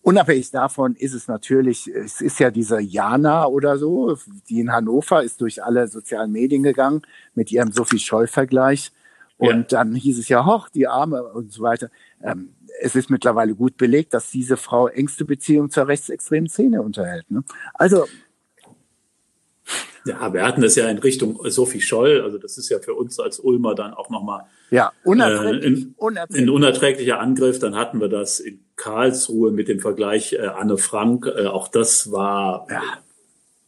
unabhängig 0.01 0.51
davon 0.51 0.95
ist 0.95 1.13
es 1.13 1.27
natürlich, 1.27 1.87
es 1.87 2.21
ist 2.21 2.39
ja 2.39 2.51
diese 2.51 2.79
Jana 2.79 3.45
oder 3.45 3.77
so, 3.77 4.17
die 4.49 4.59
in 4.59 4.71
Hannover 4.71 5.23
ist 5.23 5.41
durch 5.41 5.63
alle 5.63 5.87
sozialen 5.87 6.31
Medien 6.31 6.63
gegangen 6.63 7.01
mit 7.35 7.51
ihrem 7.51 7.71
Sophie 7.71 7.99
Scholl-Vergleich. 7.99 8.91
Und 9.37 9.71
ja. 9.71 9.79
dann 9.79 9.95
hieß 9.95 10.19
es 10.19 10.29
ja, 10.29 10.45
hoch, 10.45 10.69
die 10.69 10.87
Arme 10.87 11.23
und 11.23 11.51
so 11.51 11.63
weiter. 11.63 11.89
Ähm, 12.21 12.53
es 12.79 12.95
ist 12.95 13.09
mittlerweile 13.09 13.55
gut 13.55 13.77
belegt, 13.77 14.13
dass 14.13 14.29
diese 14.29 14.55
Frau 14.55 14.87
engste 14.87 15.25
Beziehung 15.25 15.71
zur 15.71 15.87
rechtsextremen 15.87 16.47
Szene 16.47 16.81
unterhält. 16.81 17.29
Ne? 17.31 17.43
Also 17.73 18.05
ja, 20.05 20.33
wir 20.33 20.43
hatten 20.43 20.61
das 20.61 20.75
ja 20.75 20.87
in 20.87 20.97
Richtung 20.97 21.39
Sophie 21.49 21.81
Scholl, 21.81 22.21
also 22.21 22.37
das 22.37 22.57
ist 22.57 22.69
ja 22.69 22.79
für 22.79 22.93
uns 22.93 23.19
als 23.19 23.39
Ulmer 23.39 23.75
dann 23.75 23.93
auch 23.93 24.09
nochmal 24.09 24.45
ja, 24.71 24.91
unerträglich, 25.03 25.63
äh, 25.63 25.67
ein, 25.67 25.95
unerträglich. 25.97 26.41
ein 26.41 26.49
unerträglicher 26.49 27.19
Angriff. 27.19 27.59
Dann 27.59 27.75
hatten 27.75 27.99
wir 27.99 28.07
das 28.07 28.39
in 28.39 28.63
Karlsruhe 28.75 29.51
mit 29.51 29.67
dem 29.67 29.79
Vergleich 29.79 30.33
äh, 30.33 30.47
Anne 30.47 30.77
Frank. 30.77 31.27
Äh, 31.27 31.47
auch 31.47 31.67
das 31.67 32.11
war 32.11 32.67
ja. 32.69 32.81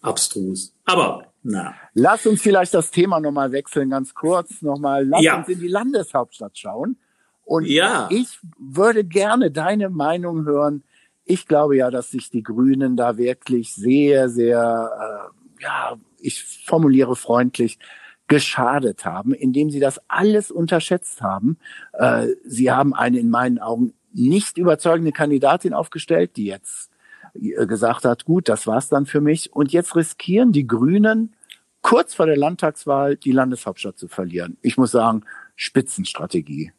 abstrus. 0.01 0.73
Aber 0.85 1.27
na. 1.43 1.75
Lass 1.93 2.25
uns 2.25 2.41
vielleicht 2.41 2.73
das 2.73 2.89
Thema 2.89 3.19
nochmal 3.19 3.51
wechseln, 3.51 3.89
ganz 3.89 4.13
kurz 4.13 4.61
nochmal. 4.61 5.05
Lass 5.05 5.21
ja. 5.21 5.37
uns 5.37 5.49
in 5.49 5.59
die 5.59 5.67
Landeshauptstadt 5.67 6.57
schauen. 6.57 6.97
Und 7.43 7.65
ja. 7.65 8.07
ich 8.09 8.39
würde 8.57 9.03
gerne 9.03 9.51
deine 9.51 9.89
Meinung 9.89 10.45
hören. 10.45 10.83
Ich 11.25 11.47
glaube 11.47 11.75
ja, 11.75 11.91
dass 11.91 12.11
sich 12.11 12.29
die 12.29 12.43
Grünen 12.43 12.95
da 12.95 13.17
wirklich 13.17 13.75
sehr, 13.75 14.29
sehr, 14.29 15.29
äh, 15.29 15.42
ja, 15.63 15.97
ich 16.19 16.43
formuliere 16.43 17.15
freundlich, 17.15 17.79
geschadet 18.27 19.05
haben, 19.05 19.33
indem 19.33 19.69
sie 19.69 19.79
das 19.79 19.99
alles 20.07 20.49
unterschätzt 20.49 21.21
haben. 21.21 21.57
Äh, 21.93 22.27
sie 22.45 22.71
haben 22.71 22.93
eine 22.93 23.19
in 23.19 23.29
meinen 23.29 23.59
Augen 23.59 23.93
nicht 24.13 24.57
überzeugende 24.57 25.11
Kandidatin 25.11 25.73
aufgestellt, 25.73 26.31
die 26.37 26.45
jetzt 26.45 26.89
äh, 27.35 27.65
gesagt 27.65 28.05
hat, 28.05 28.25
gut, 28.25 28.47
das 28.47 28.65
war's 28.65 28.89
dann 28.89 29.05
für 29.05 29.21
mich. 29.21 29.53
Und 29.53 29.73
jetzt 29.73 29.95
riskieren 29.95 30.51
die 30.51 30.67
Grünen 30.67 31.35
kurz 31.81 32.15
vor 32.15 32.25
der 32.25 32.37
Landtagswahl 32.37 33.17
die 33.17 33.33
Landeshauptstadt 33.33 33.97
zu 33.97 34.07
verlieren. 34.07 34.57
Ich 34.61 34.77
muss 34.77 34.91
sagen, 34.91 35.23
Spitzenstrategie. 35.55 36.71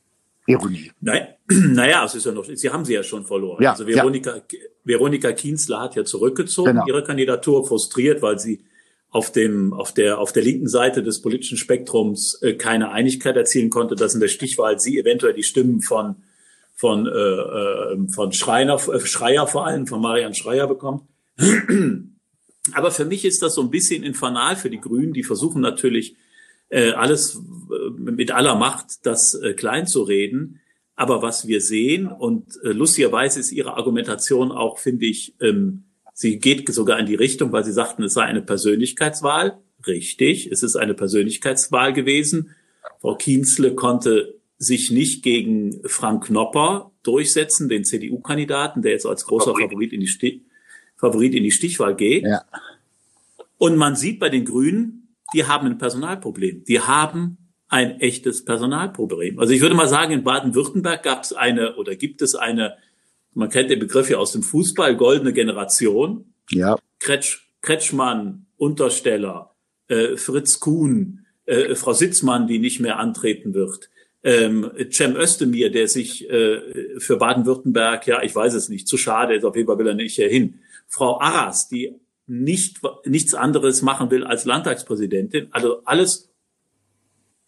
Ironie. 0.47 0.93
Nein, 1.01 1.29
naja, 1.49 2.05
es 2.05 2.15
ist 2.15 2.27
ja 2.27 2.33
noch, 2.33 2.45
sie 2.45 2.71
haben 2.71 2.85
sie 2.85 2.95
ja 2.95 3.03
schon 3.03 3.25
verloren. 3.25 3.63
Ja, 3.63 3.73
also 3.73 3.87
Veronika, 3.87 4.37
ja. 4.37 4.59
Veronika 4.85 5.33
Kienzler 5.33 5.81
hat 5.81 5.95
ja 5.95 6.05
zurückgezogen, 6.05 6.73
genau. 6.73 6.87
ihre 6.87 7.03
Kandidatur 7.03 7.67
frustriert, 7.67 8.21
weil 8.21 8.39
sie 8.39 8.65
auf 9.15 9.31
dem 9.31 9.73
auf 9.73 9.95
der 9.95 10.19
auf 10.19 10.33
der 10.33 10.43
linken 10.43 10.67
Seite 10.67 11.01
des 11.01 11.23
politischen 11.23 11.57
Spektrums 11.57 12.37
äh, 12.43 12.55
keine 12.55 12.91
Einigkeit 12.91 13.37
erzielen 13.37 13.71
konnte, 13.71 13.95
dass 13.95 14.13
in 14.13 14.21
der 14.21 14.27
Stichwahl 14.27 14.81
sie 14.81 14.99
eventuell 14.99 15.35
die 15.35 15.45
Stimmen 15.45 15.83
von 15.83 16.17
von 16.75 17.07
äh, 17.07 17.11
äh, 17.11 18.09
von 18.13 18.33
Schreiner 18.33 18.75
äh, 18.75 18.99
Schreier 18.99 19.47
vor 19.47 19.69
allem 19.69 19.87
von 19.87 20.01
Marian 20.01 20.35
Schreier 20.35 20.67
bekommt. 20.67 21.05
Aber 22.73 22.91
für 22.91 23.05
mich 23.05 23.25
ist 23.25 23.41
das 23.41 23.55
so 23.55 23.63
ein 23.63 23.71
bisschen 23.71 24.03
infernal 24.03 24.57
für 24.57 24.69
die 24.69 24.81
Grünen. 24.81 25.13
Die 25.13 25.23
versuchen 25.23 25.63
natürlich 25.63 26.17
äh, 26.71 26.91
alles 26.91 27.37
äh, 27.37 27.91
mit 27.91 28.33
aller 28.33 28.57
Macht, 28.57 29.07
das 29.07 29.35
äh, 29.35 29.53
klein 29.53 29.87
zu 29.87 30.03
reden. 30.03 30.61
Aber 30.97 31.23
was 31.23 31.47
wir 31.47 31.61
sehen 31.61 32.09
und 32.09 32.49
äh, 32.65 32.71
lustigerweise 32.71 33.39
ist 33.39 33.53
ihre 33.53 33.77
Argumentation 33.77 34.51
auch, 34.51 34.79
finde 34.79 35.07
ich, 35.07 35.37
ähm, 35.41 35.85
Sie 36.15 36.39
geht 36.39 36.73
sogar 36.73 36.99
in 37.01 37.07
die 37.07 37.17
Richtung, 37.17 37.53
weil 37.53 37.65
Sie 37.65 37.73
sagten, 37.73 38.05
es 38.05 38.15
sei 38.15 38.23
eine 38.23 38.41
Persönlichkeitswahl. 38.41 39.59
Richtig, 39.87 40.51
es 40.51 40.63
ist 40.63 40.77
eine 40.77 40.95
Persönlichkeitswahl 40.95 41.93
gewesen. 41.93 42.55
Frau 43.01 43.17
Kienzle 43.17 43.75
konnte 43.75 44.35
sich 44.57 44.91
nicht 44.93 45.23
gegen 45.25 45.87
Frank 45.87 46.27
Knopper 46.27 46.93
durchsetzen, 47.03 47.69
den 47.69 47.85
CDU-Kandidaten, 47.85 48.81
der 48.81 48.93
jetzt 48.93 49.07
als 49.07 49.27
großer 49.27 49.53
Favorit 49.53 49.93
in 49.93 50.01
die, 50.01 50.07
Stich, 50.07 50.43
Favorit 50.97 51.35
in 51.35 51.43
die 51.43 51.51
Stichwahl 51.51 51.97
geht. 51.97 52.25
Ja. 52.25 52.45
Und 53.59 53.77
man 53.77 53.97
sieht 53.97 54.21
bei 54.21 54.29
den 54.29 54.45
Grünen, 54.45 55.09
die 55.35 55.45
haben 55.45 55.67
ein 55.67 55.79
Personalproblem. 55.79 56.65
Die 56.65 56.81
haben 56.81 57.39
ein 57.69 58.01
echtes 58.01 58.45
Personalproblem. 58.45 59.39
Also 59.41 59.53
ich 59.53 59.61
würde 59.61 59.75
mal 59.75 59.89
sagen, 59.89 60.13
in 60.13 60.23
Baden-Württemberg 60.23 61.03
gab 61.03 61.25
es 61.25 61.33
eine 61.33 61.75
oder 61.77 61.97
gibt 61.97 62.23
es 62.23 62.37
eine 62.37 62.77
man 63.35 63.51
kennt 63.51 63.71
den 63.71 63.81
Begriff 63.81 64.11
ja 64.11 64.19
aus 64.19 64.33
dem 64.33 64.43
Fußball, 64.43 64.97
goldene 64.97 65.33
Generation. 65.33 66.33
Ja. 66.51 66.77
Kretsch, 66.99 67.49
Kretschmann, 67.63 68.47
Untersteller, 68.57 69.55
äh, 69.89 70.17
Fritz 70.17 70.61
Kuhn, 70.61 71.27
äh, 71.47 71.75
Frau 71.75 71.93
Sitzmann, 71.93 72.47
die 72.47 72.59
nicht 72.59 72.81
mehr 72.81 72.99
antreten 72.99 73.55
wird, 73.55 73.91
ähm, 74.23 74.71
Cem 74.91 75.17
Özdemir, 75.17 75.71
der 75.71 75.87
sich 75.87 76.29
äh, 76.31 76.99
für 76.99 77.19
Baden-Württemberg, 77.19 78.07
ja, 78.07 78.23
ich 78.23 78.35
weiß 78.35 78.55
es 78.55 78.71
nicht, 78.71 78.89
zu 78.89 78.97
schade 78.97 79.35
ist, 79.35 79.45
auf 79.45 79.55
jeden 79.55 79.67
Fall 79.67 79.79
will 79.79 79.89
er 79.89 79.95
nicht 79.95 80.15
hier 80.15 80.29
hin. 80.29 80.61
Frau 80.89 81.21
Arras, 81.21 81.69
die 81.69 81.95
nicht, 82.27 82.81
nichts 83.05 83.35
anderes 83.35 83.83
machen 83.83 84.11
will 84.11 84.25
als 84.25 84.47
Landtagspräsidentin. 84.47 85.49
Also 85.51 85.83
alles 85.85 86.31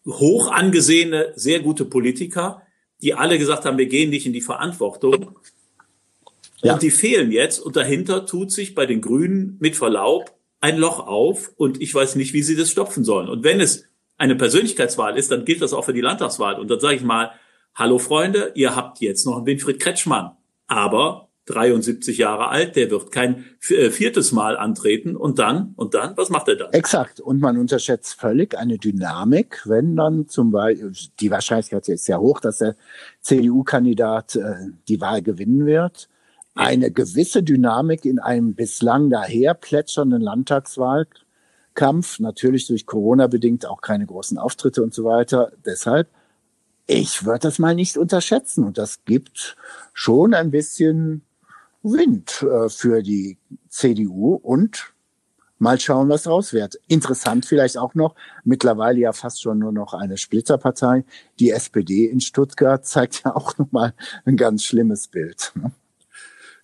hoch 0.05 0.51
angesehene, 0.51 1.33
sehr 1.35 1.61
gute 1.61 1.85
Politiker, 1.85 2.61
die 3.01 3.13
alle 3.13 3.39
gesagt 3.39 3.65
haben, 3.65 3.77
wir 3.77 3.87
gehen 3.87 4.11
nicht 4.11 4.25
in 4.25 4.33
die 4.33 4.41
Verantwortung. 4.41 5.39
Ja. 6.61 6.73
Und 6.73 6.81
die 6.81 6.91
fehlen 6.91 7.31
jetzt 7.31 7.59
und 7.59 7.75
dahinter 7.75 8.25
tut 8.25 8.51
sich 8.51 8.73
bei 8.73 8.85
den 8.85 9.01
Grünen 9.01 9.57
mit 9.59 9.75
Verlaub 9.75 10.33
ein 10.59 10.77
Loch 10.77 11.05
auf 11.05 11.51
und 11.55 11.81
ich 11.81 11.93
weiß 11.93 12.15
nicht, 12.15 12.33
wie 12.33 12.41
sie 12.41 12.55
das 12.55 12.71
stopfen 12.71 13.03
sollen. 13.03 13.29
Und 13.29 13.43
wenn 13.43 13.59
es 13.59 13.85
eine 14.17 14.35
Persönlichkeitswahl 14.35 15.17
ist, 15.17 15.31
dann 15.31 15.45
gilt 15.45 15.61
das 15.61 15.73
auch 15.73 15.85
für 15.85 15.93
die 15.93 16.01
Landtagswahl. 16.01 16.59
Und 16.59 16.69
dann 16.71 16.79
sage 16.79 16.95
ich 16.95 17.03
mal, 17.03 17.31
hallo 17.75 17.99
Freunde, 17.99 18.51
ihr 18.55 18.75
habt 18.75 18.99
jetzt 18.99 19.25
noch 19.25 19.37
einen 19.37 19.45
Winfried 19.45 19.79
Kretschmann, 19.79 20.31
aber 20.65 21.29
73 21.45 22.17
Jahre 22.17 22.49
alt, 22.49 22.75
der 22.75 22.91
wird 22.91 23.11
kein 23.11 23.45
äh, 23.69 23.89
viertes 23.89 24.31
Mal 24.31 24.57
antreten 24.57 25.15
und 25.15 25.39
dann, 25.39 25.73
und 25.77 25.93
dann, 25.93 26.17
was 26.17 26.29
macht 26.29 26.49
er 26.49 26.55
dann? 26.57 26.73
Exakt. 26.73 27.21
Und 27.21 27.39
man 27.39 27.57
unterschätzt 27.57 28.19
völlig 28.19 28.57
eine 28.57 28.77
Dynamik, 28.77 29.61
wenn 29.65 29.95
dann 29.95 30.27
zum 30.27 30.51
Beispiel, 30.51 30.91
die 31.19 31.31
Wahrscheinlichkeit 31.31 31.87
ist 31.87 32.05
sehr 32.05 32.19
hoch, 32.19 32.41
dass 32.41 32.57
der 32.57 32.75
CDU-Kandidat 33.21 34.35
äh, 34.35 34.55
die 34.87 34.99
Wahl 34.99 35.21
gewinnen 35.21 35.65
wird 35.65 36.09
eine 36.57 36.91
gewisse 36.91 37.43
Dynamik 37.43 38.03
in 38.05 38.19
einem 38.19 38.55
bislang 38.55 39.09
daher 39.09 39.53
plätschernden 39.53 40.21
Landtagswahlkampf, 40.21 42.19
natürlich 42.19 42.67
durch 42.67 42.85
Corona 42.85 43.27
bedingt 43.27 43.65
auch 43.65 43.81
keine 43.81 44.05
großen 44.05 44.37
Auftritte 44.37 44.81
und 44.83 44.93
so 44.93 45.03
weiter. 45.03 45.51
Deshalb, 45.65 46.09
ich 46.87 47.25
würde 47.25 47.39
das 47.39 47.59
mal 47.59 47.75
nicht 47.75 47.97
unterschätzen 47.97 48.63
und 48.63 48.77
das 48.77 49.05
gibt 49.05 49.55
schon 49.93 50.33
ein 50.33 50.51
bisschen 50.51 51.21
Wind 51.83 52.41
äh, 52.41 52.69
für 52.69 53.03
die 53.03 53.37
CDU 53.69 54.33
und 54.33 54.93
mal 55.59 55.79
schauen, 55.79 56.09
was 56.09 56.27
raus 56.27 56.53
wird. 56.53 56.79
Interessant 56.87 57.45
vielleicht 57.45 57.77
auch 57.77 57.93
noch, 57.93 58.15
mittlerweile 58.43 58.99
ja 58.99 59.13
fast 59.13 59.41
schon 59.41 59.59
nur 59.59 59.71
noch 59.71 59.93
eine 59.93 60.17
Splitterpartei. 60.17 61.05
Die 61.39 61.51
SPD 61.51 62.05
in 62.05 62.19
Stuttgart 62.19 62.83
zeigt 62.85 63.23
ja 63.25 63.35
auch 63.35 63.57
nochmal 63.57 63.93
ein 64.25 64.37
ganz 64.37 64.63
schlimmes 64.63 65.07
Bild. 65.07 65.53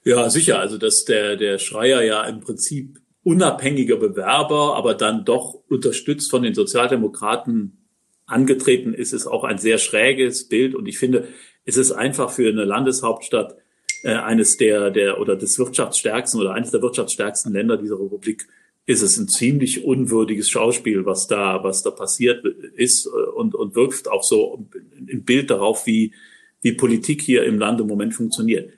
Ja, 0.04 0.30
sicher. 0.30 0.60
Also 0.60 0.78
dass 0.78 1.06
der, 1.06 1.36
der 1.36 1.60
Schreier 1.60 2.02
ja 2.04 2.24
im 2.24 2.42
Prinzip 2.42 3.00
unabhängiger 3.24 3.98
Bewerber, 3.98 4.76
aber 4.76 4.96
dann 4.96 5.24
doch 5.26 5.62
unterstützt 5.70 6.30
von 6.30 6.44
den 6.44 6.54
Sozialdemokraten 6.54 7.78
angetreten 8.26 8.94
ist, 8.94 9.14
ist 9.14 9.28
auch 9.28 9.44
ein 9.44 9.58
sehr 9.58 9.78
schräges 9.78 10.48
Bild. 10.48 10.76
Und 10.76 10.88
ich 10.88 10.98
finde, 10.98 11.28
es 11.66 11.78
ist 11.78 11.92
einfach 11.92 12.32
für 12.32 12.50
eine 12.50 12.66
Landeshauptstadt 12.66 13.56
äh, 14.04 14.14
eines 14.14 14.58
der, 14.58 14.92
der 14.92 15.20
oder 15.20 15.36
des 15.36 15.58
wirtschaftsstärksten 15.58 16.40
oder 16.40 16.54
eines 16.54 16.72
der 16.72 16.82
wirtschaftsstärksten 16.82 17.54
Länder 17.54 17.78
dieser 17.78 18.00
Republik 18.00 18.48
ist 18.86 19.02
es 19.02 19.18
ein 19.18 19.30
ziemlich 19.30 19.86
unwürdiges 19.86 20.50
Schauspiel, 20.50 21.06
was 21.06 21.28
da, 21.28 21.64
was 21.64 21.84
da 21.84 21.92
passiert 21.92 22.46
ist 22.76 23.06
äh, 23.06 23.10
und, 23.10 23.56
und 23.56 23.76
wirft 23.76 24.10
auch 24.10 24.24
so 24.24 24.68
ein 24.98 25.24
Bild 25.24 25.50
darauf, 25.50 25.86
wie, 25.86 26.14
wie 26.62 26.74
Politik 26.74 27.22
hier 27.22 27.44
im 27.46 27.60
Land 27.60 27.80
im 27.80 27.88
Moment 27.88 28.14
funktioniert. 28.14 28.74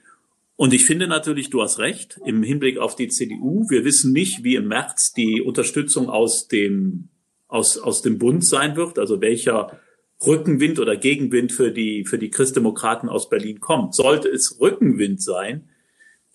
Und 0.57 0.73
ich 0.73 0.85
finde 0.85 1.07
natürlich, 1.07 1.49
du 1.49 1.61
hast 1.61 1.79
recht, 1.79 2.19
im 2.25 2.41
Hinblick 2.41 2.77
auf 2.77 2.95
die 2.95 3.09
CDU. 3.09 3.65
Wir 3.69 3.83
wissen 3.83 4.13
nicht, 4.13 4.43
wie 4.43 4.55
im 4.55 4.67
März 4.67 5.11
die 5.11 5.41
Unterstützung 5.41 6.09
aus 6.09 6.47
dem, 6.47 7.09
aus, 7.47 7.77
aus 7.77 8.01
dem 8.01 8.17
Bund 8.17 8.45
sein 8.45 8.75
wird, 8.75 8.97
also 8.97 9.19
welcher 9.19 9.79
Rückenwind 10.25 10.79
oder 10.79 10.95
Gegenwind 10.95 11.51
für 11.51 11.71
die, 11.71 12.05
für 12.05 12.17
die 12.17 12.29
Christdemokraten 12.29 13.09
aus 13.09 13.29
Berlin 13.29 13.59
kommt. 13.59 13.95
Sollte 13.95 14.29
es 14.29 14.59
Rückenwind 14.61 15.21
sein, 15.21 15.67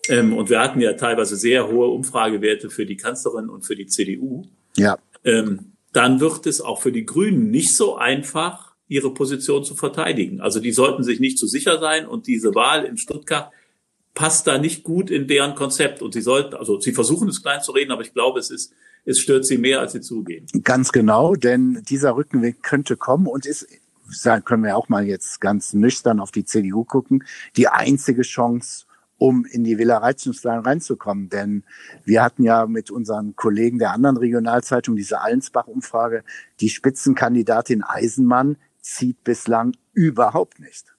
ähm, 0.09 0.33
und 0.35 0.49
wir 0.49 0.59
hatten 0.59 0.81
ja 0.81 0.93
teilweise 0.93 1.35
sehr 1.35 1.67
hohe 1.67 1.87
Umfragewerte 1.87 2.69
für 2.69 2.85
die 2.85 2.97
Kanzlerin 2.97 3.49
und 3.49 3.65
für 3.65 3.75
die 3.75 3.85
CDU, 3.85 4.43
ja. 4.75 4.97
ähm, 5.23 5.73
dann 5.93 6.19
wird 6.19 6.47
es 6.47 6.61
auch 6.61 6.81
für 6.81 6.91
die 6.91 7.05
Grünen 7.05 7.51
nicht 7.51 7.75
so 7.75 7.95
einfach, 7.95 8.71
ihre 8.87 9.13
Position 9.13 9.63
zu 9.63 9.75
verteidigen. 9.75 10.41
Also 10.41 10.59
die 10.59 10.71
sollten 10.71 11.03
sich 11.03 11.19
nicht 11.19 11.37
zu 11.37 11.47
sicher 11.47 11.79
sein 11.79 12.05
und 12.05 12.27
diese 12.27 12.53
Wahl 12.55 12.83
in 12.83 12.97
Stuttgart 12.97 13.51
passt 14.13 14.47
da 14.47 14.57
nicht 14.57 14.83
gut 14.83 15.09
in 15.09 15.27
deren 15.27 15.55
Konzept. 15.55 16.01
Und 16.01 16.13
sie 16.13 16.21
sollten, 16.21 16.55
also 16.55 16.79
sie 16.79 16.91
versuchen 16.91 17.29
es 17.29 17.41
klein 17.41 17.61
zu 17.61 17.71
reden, 17.71 17.91
aber 17.91 18.01
ich 18.01 18.13
glaube, 18.13 18.39
es 18.39 18.49
ist, 18.49 18.73
es 19.05 19.19
stört 19.19 19.45
sie 19.45 19.57
mehr, 19.57 19.79
als 19.79 19.93
sie 19.93 20.01
zugeben. 20.01 20.45
Ganz 20.63 20.91
genau, 20.91 21.35
denn 21.35 21.83
dieser 21.89 22.15
Rückenweg 22.15 22.61
könnte 22.61 22.97
kommen 22.97 23.27
und 23.27 23.45
ist, 23.45 23.67
können 24.45 24.63
wir 24.63 24.77
auch 24.77 24.89
mal 24.89 25.05
jetzt 25.05 25.39
ganz 25.39 25.73
nüchtern 25.73 26.19
auf 26.19 26.31
die 26.31 26.45
CDU 26.45 26.83
gucken, 26.83 27.23
die 27.55 27.67
einzige 27.67 28.23
Chance, 28.23 28.85
um 29.17 29.45
in 29.45 29.63
die 29.63 29.77
Villa 29.77 29.99
Reitzenstein 29.99 30.59
reinzukommen. 30.59 31.29
Denn 31.29 31.63
wir 32.03 32.23
hatten 32.23 32.43
ja 32.43 32.65
mit 32.65 32.91
unseren 32.91 33.35
Kollegen 33.35 33.79
der 33.79 33.91
anderen 33.91 34.17
Regionalzeitung 34.17 34.95
diese 34.95 35.21
Allensbach-Umfrage. 35.21 36.23
Die 36.59 36.69
Spitzenkandidatin 36.69 37.83
Eisenmann 37.83 38.57
zieht 38.81 39.23
bislang 39.23 39.73
überhaupt 39.93 40.59
nicht. 40.59 40.95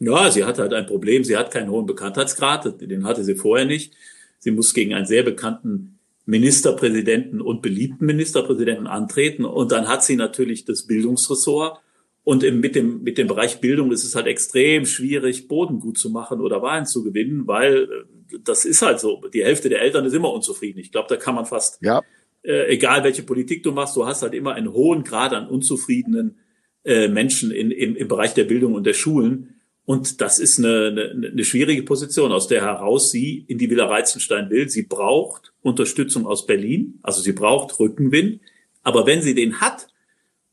Ja, 0.00 0.30
sie 0.30 0.44
hat 0.44 0.58
halt 0.58 0.72
ein 0.72 0.86
Problem. 0.86 1.24
Sie 1.24 1.36
hat 1.36 1.50
keinen 1.50 1.70
hohen 1.70 1.86
Bekanntheitsgrad. 1.86 2.80
Den 2.80 3.04
hatte 3.04 3.22
sie 3.22 3.34
vorher 3.36 3.66
nicht. 3.66 3.94
Sie 4.38 4.50
muss 4.50 4.72
gegen 4.72 4.94
einen 4.94 5.06
sehr 5.06 5.22
bekannten 5.22 5.98
Ministerpräsidenten 6.24 7.40
und 7.40 7.60
beliebten 7.60 8.06
Ministerpräsidenten 8.06 8.86
antreten. 8.86 9.44
Und 9.44 9.72
dann 9.72 9.88
hat 9.88 10.02
sie 10.02 10.16
natürlich 10.16 10.64
das 10.64 10.86
Bildungsressort. 10.86 11.80
Und 12.24 12.42
im, 12.42 12.60
mit, 12.60 12.74
dem, 12.74 13.02
mit 13.02 13.18
dem 13.18 13.26
Bereich 13.26 13.60
Bildung 13.60 13.92
ist 13.92 14.04
es 14.04 14.14
halt 14.14 14.26
extrem 14.26 14.86
schwierig, 14.86 15.48
Boden 15.48 15.80
gut 15.80 15.98
zu 15.98 16.10
machen 16.10 16.40
oder 16.40 16.62
Wahlen 16.62 16.86
zu 16.86 17.02
gewinnen, 17.02 17.46
weil 17.46 17.84
äh, 17.84 18.38
das 18.44 18.64
ist 18.64 18.82
halt 18.82 19.00
so. 19.00 19.20
Die 19.32 19.44
Hälfte 19.44 19.68
der 19.68 19.82
Eltern 19.82 20.04
ist 20.04 20.14
immer 20.14 20.32
unzufrieden. 20.32 20.78
Ich 20.78 20.92
glaube, 20.92 21.08
da 21.08 21.16
kann 21.16 21.34
man 21.34 21.46
fast, 21.46 21.78
ja. 21.82 22.02
äh, 22.42 22.72
egal 22.72 23.04
welche 23.04 23.22
Politik 23.22 23.62
du 23.62 23.72
machst, 23.72 23.96
du 23.96 24.06
hast 24.06 24.22
halt 24.22 24.34
immer 24.34 24.54
einen 24.54 24.72
hohen 24.72 25.02
Grad 25.02 25.32
an 25.32 25.48
unzufriedenen 25.48 26.38
äh, 26.84 27.08
Menschen 27.08 27.50
in, 27.50 27.70
im, 27.70 27.96
im 27.96 28.08
Bereich 28.08 28.34
der 28.34 28.44
Bildung 28.44 28.74
und 28.74 28.86
der 28.86 28.94
Schulen. 28.94 29.59
Und 29.90 30.20
das 30.20 30.38
ist 30.38 30.60
eine, 30.60 30.86
eine, 30.86 31.30
eine 31.32 31.44
schwierige 31.44 31.82
Position, 31.82 32.30
aus 32.30 32.46
der 32.46 32.62
heraus 32.62 33.10
sie 33.10 33.44
in 33.48 33.58
die 33.58 33.68
Villa 33.68 33.86
Reizenstein 33.86 34.48
will. 34.48 34.68
Sie 34.68 34.84
braucht 34.84 35.52
Unterstützung 35.62 36.28
aus 36.28 36.46
Berlin, 36.46 37.00
also 37.02 37.20
sie 37.20 37.32
braucht 37.32 37.80
Rückenwind. 37.80 38.40
Aber 38.84 39.04
wenn 39.04 39.20
sie 39.20 39.34
den 39.34 39.60
hat, 39.60 39.88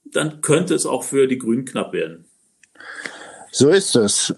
dann 0.05 0.41
könnte 0.41 0.73
es 0.73 0.87
auch 0.87 1.03
für 1.03 1.27
die 1.27 1.37
Grünen 1.37 1.65
knapp 1.65 1.93
werden. 1.93 2.25
So 3.51 3.69
ist 3.69 3.95
es. 3.95 4.33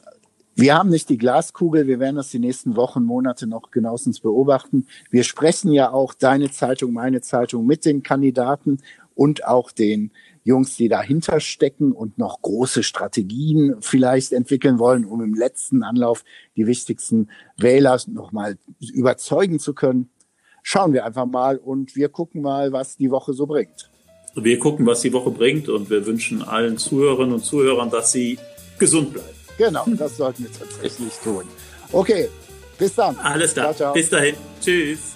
Wir 0.56 0.76
haben 0.76 0.90
nicht 0.90 1.08
die 1.08 1.18
Glaskugel. 1.18 1.88
Wir 1.88 2.02
werden 2.02 2.18
das 2.18 2.32
die 2.32 2.40
nächsten 2.40 2.76
Wochen, 2.76 3.06
Monate 3.06 3.48
noch 3.48 3.72
genauestens 3.72 4.20
beobachten. 4.20 4.86
Wir 5.12 5.24
sprechen 5.24 5.72
ja 5.72 5.94
auch 5.94 6.14
deine 6.14 6.52
Zeitung, 6.52 6.92
meine 6.92 7.22
Zeitung 7.22 7.66
mit 7.66 7.86
den 7.86 8.04
Kandidaten 8.04 8.80
und 9.16 9.46
auch 9.46 9.72
den 9.72 10.12
Jungs, 10.43 10.75
die 10.75 10.89
dahinter 10.89 11.39
stecken 11.39 11.91
und 11.91 12.17
noch 12.17 12.41
große 12.41 12.84
Strategien 12.84 13.75
vielleicht 13.82 14.32
entwickeln 14.32 14.80
wollen, 14.80 15.06
um 15.06 15.21
im 15.21 15.34
letzten 15.34 15.84
Anlauf 15.84 16.23
die 16.56 16.67
wichtigsten 16.67 17.30
Wähler 17.58 17.99
nochmal 18.08 18.58
überzeugen 18.80 19.60
zu 19.60 19.73
können. 19.73 20.10
Schauen 20.63 20.93
wir 20.93 21.06
einfach 21.06 21.25
mal 21.25 21.58
und 21.58 21.95
wir 21.95 22.10
gucken 22.10 22.41
mal, 22.41 22.71
was 22.71 22.97
die 22.97 23.12
Woche 23.12 23.34
so 23.34 23.45
bringt. 23.45 23.89
Wir 24.36 24.60
gucken, 24.60 24.86
was 24.86 25.02
die 25.02 25.12
Woche 25.13 25.32
bringt 25.32 25.69
und 25.69 25.89
wir 25.89 26.06
wünschen 26.06 26.43
allen 26.43 26.78
Zuhörerinnen 26.78 27.34
und 27.34 27.43
Zuhörern, 27.43 27.89
dass 27.89 28.12
sie 28.12 28.38
gesund 28.78 29.13
bleiben. 29.13 29.30
Genau, 29.58 29.86
das 29.97 30.17
sollten 30.17 30.43
wir 30.43 30.52
tatsächlich 30.52 31.13
tun. 31.23 31.43
Okay, 31.91 32.30
bis 32.78 32.95
dann. 32.95 33.17
Alles 33.17 33.54
klar. 33.54 33.73
Bis 33.93 34.10
dahin. 34.10 34.36
Tschüss. 34.62 35.15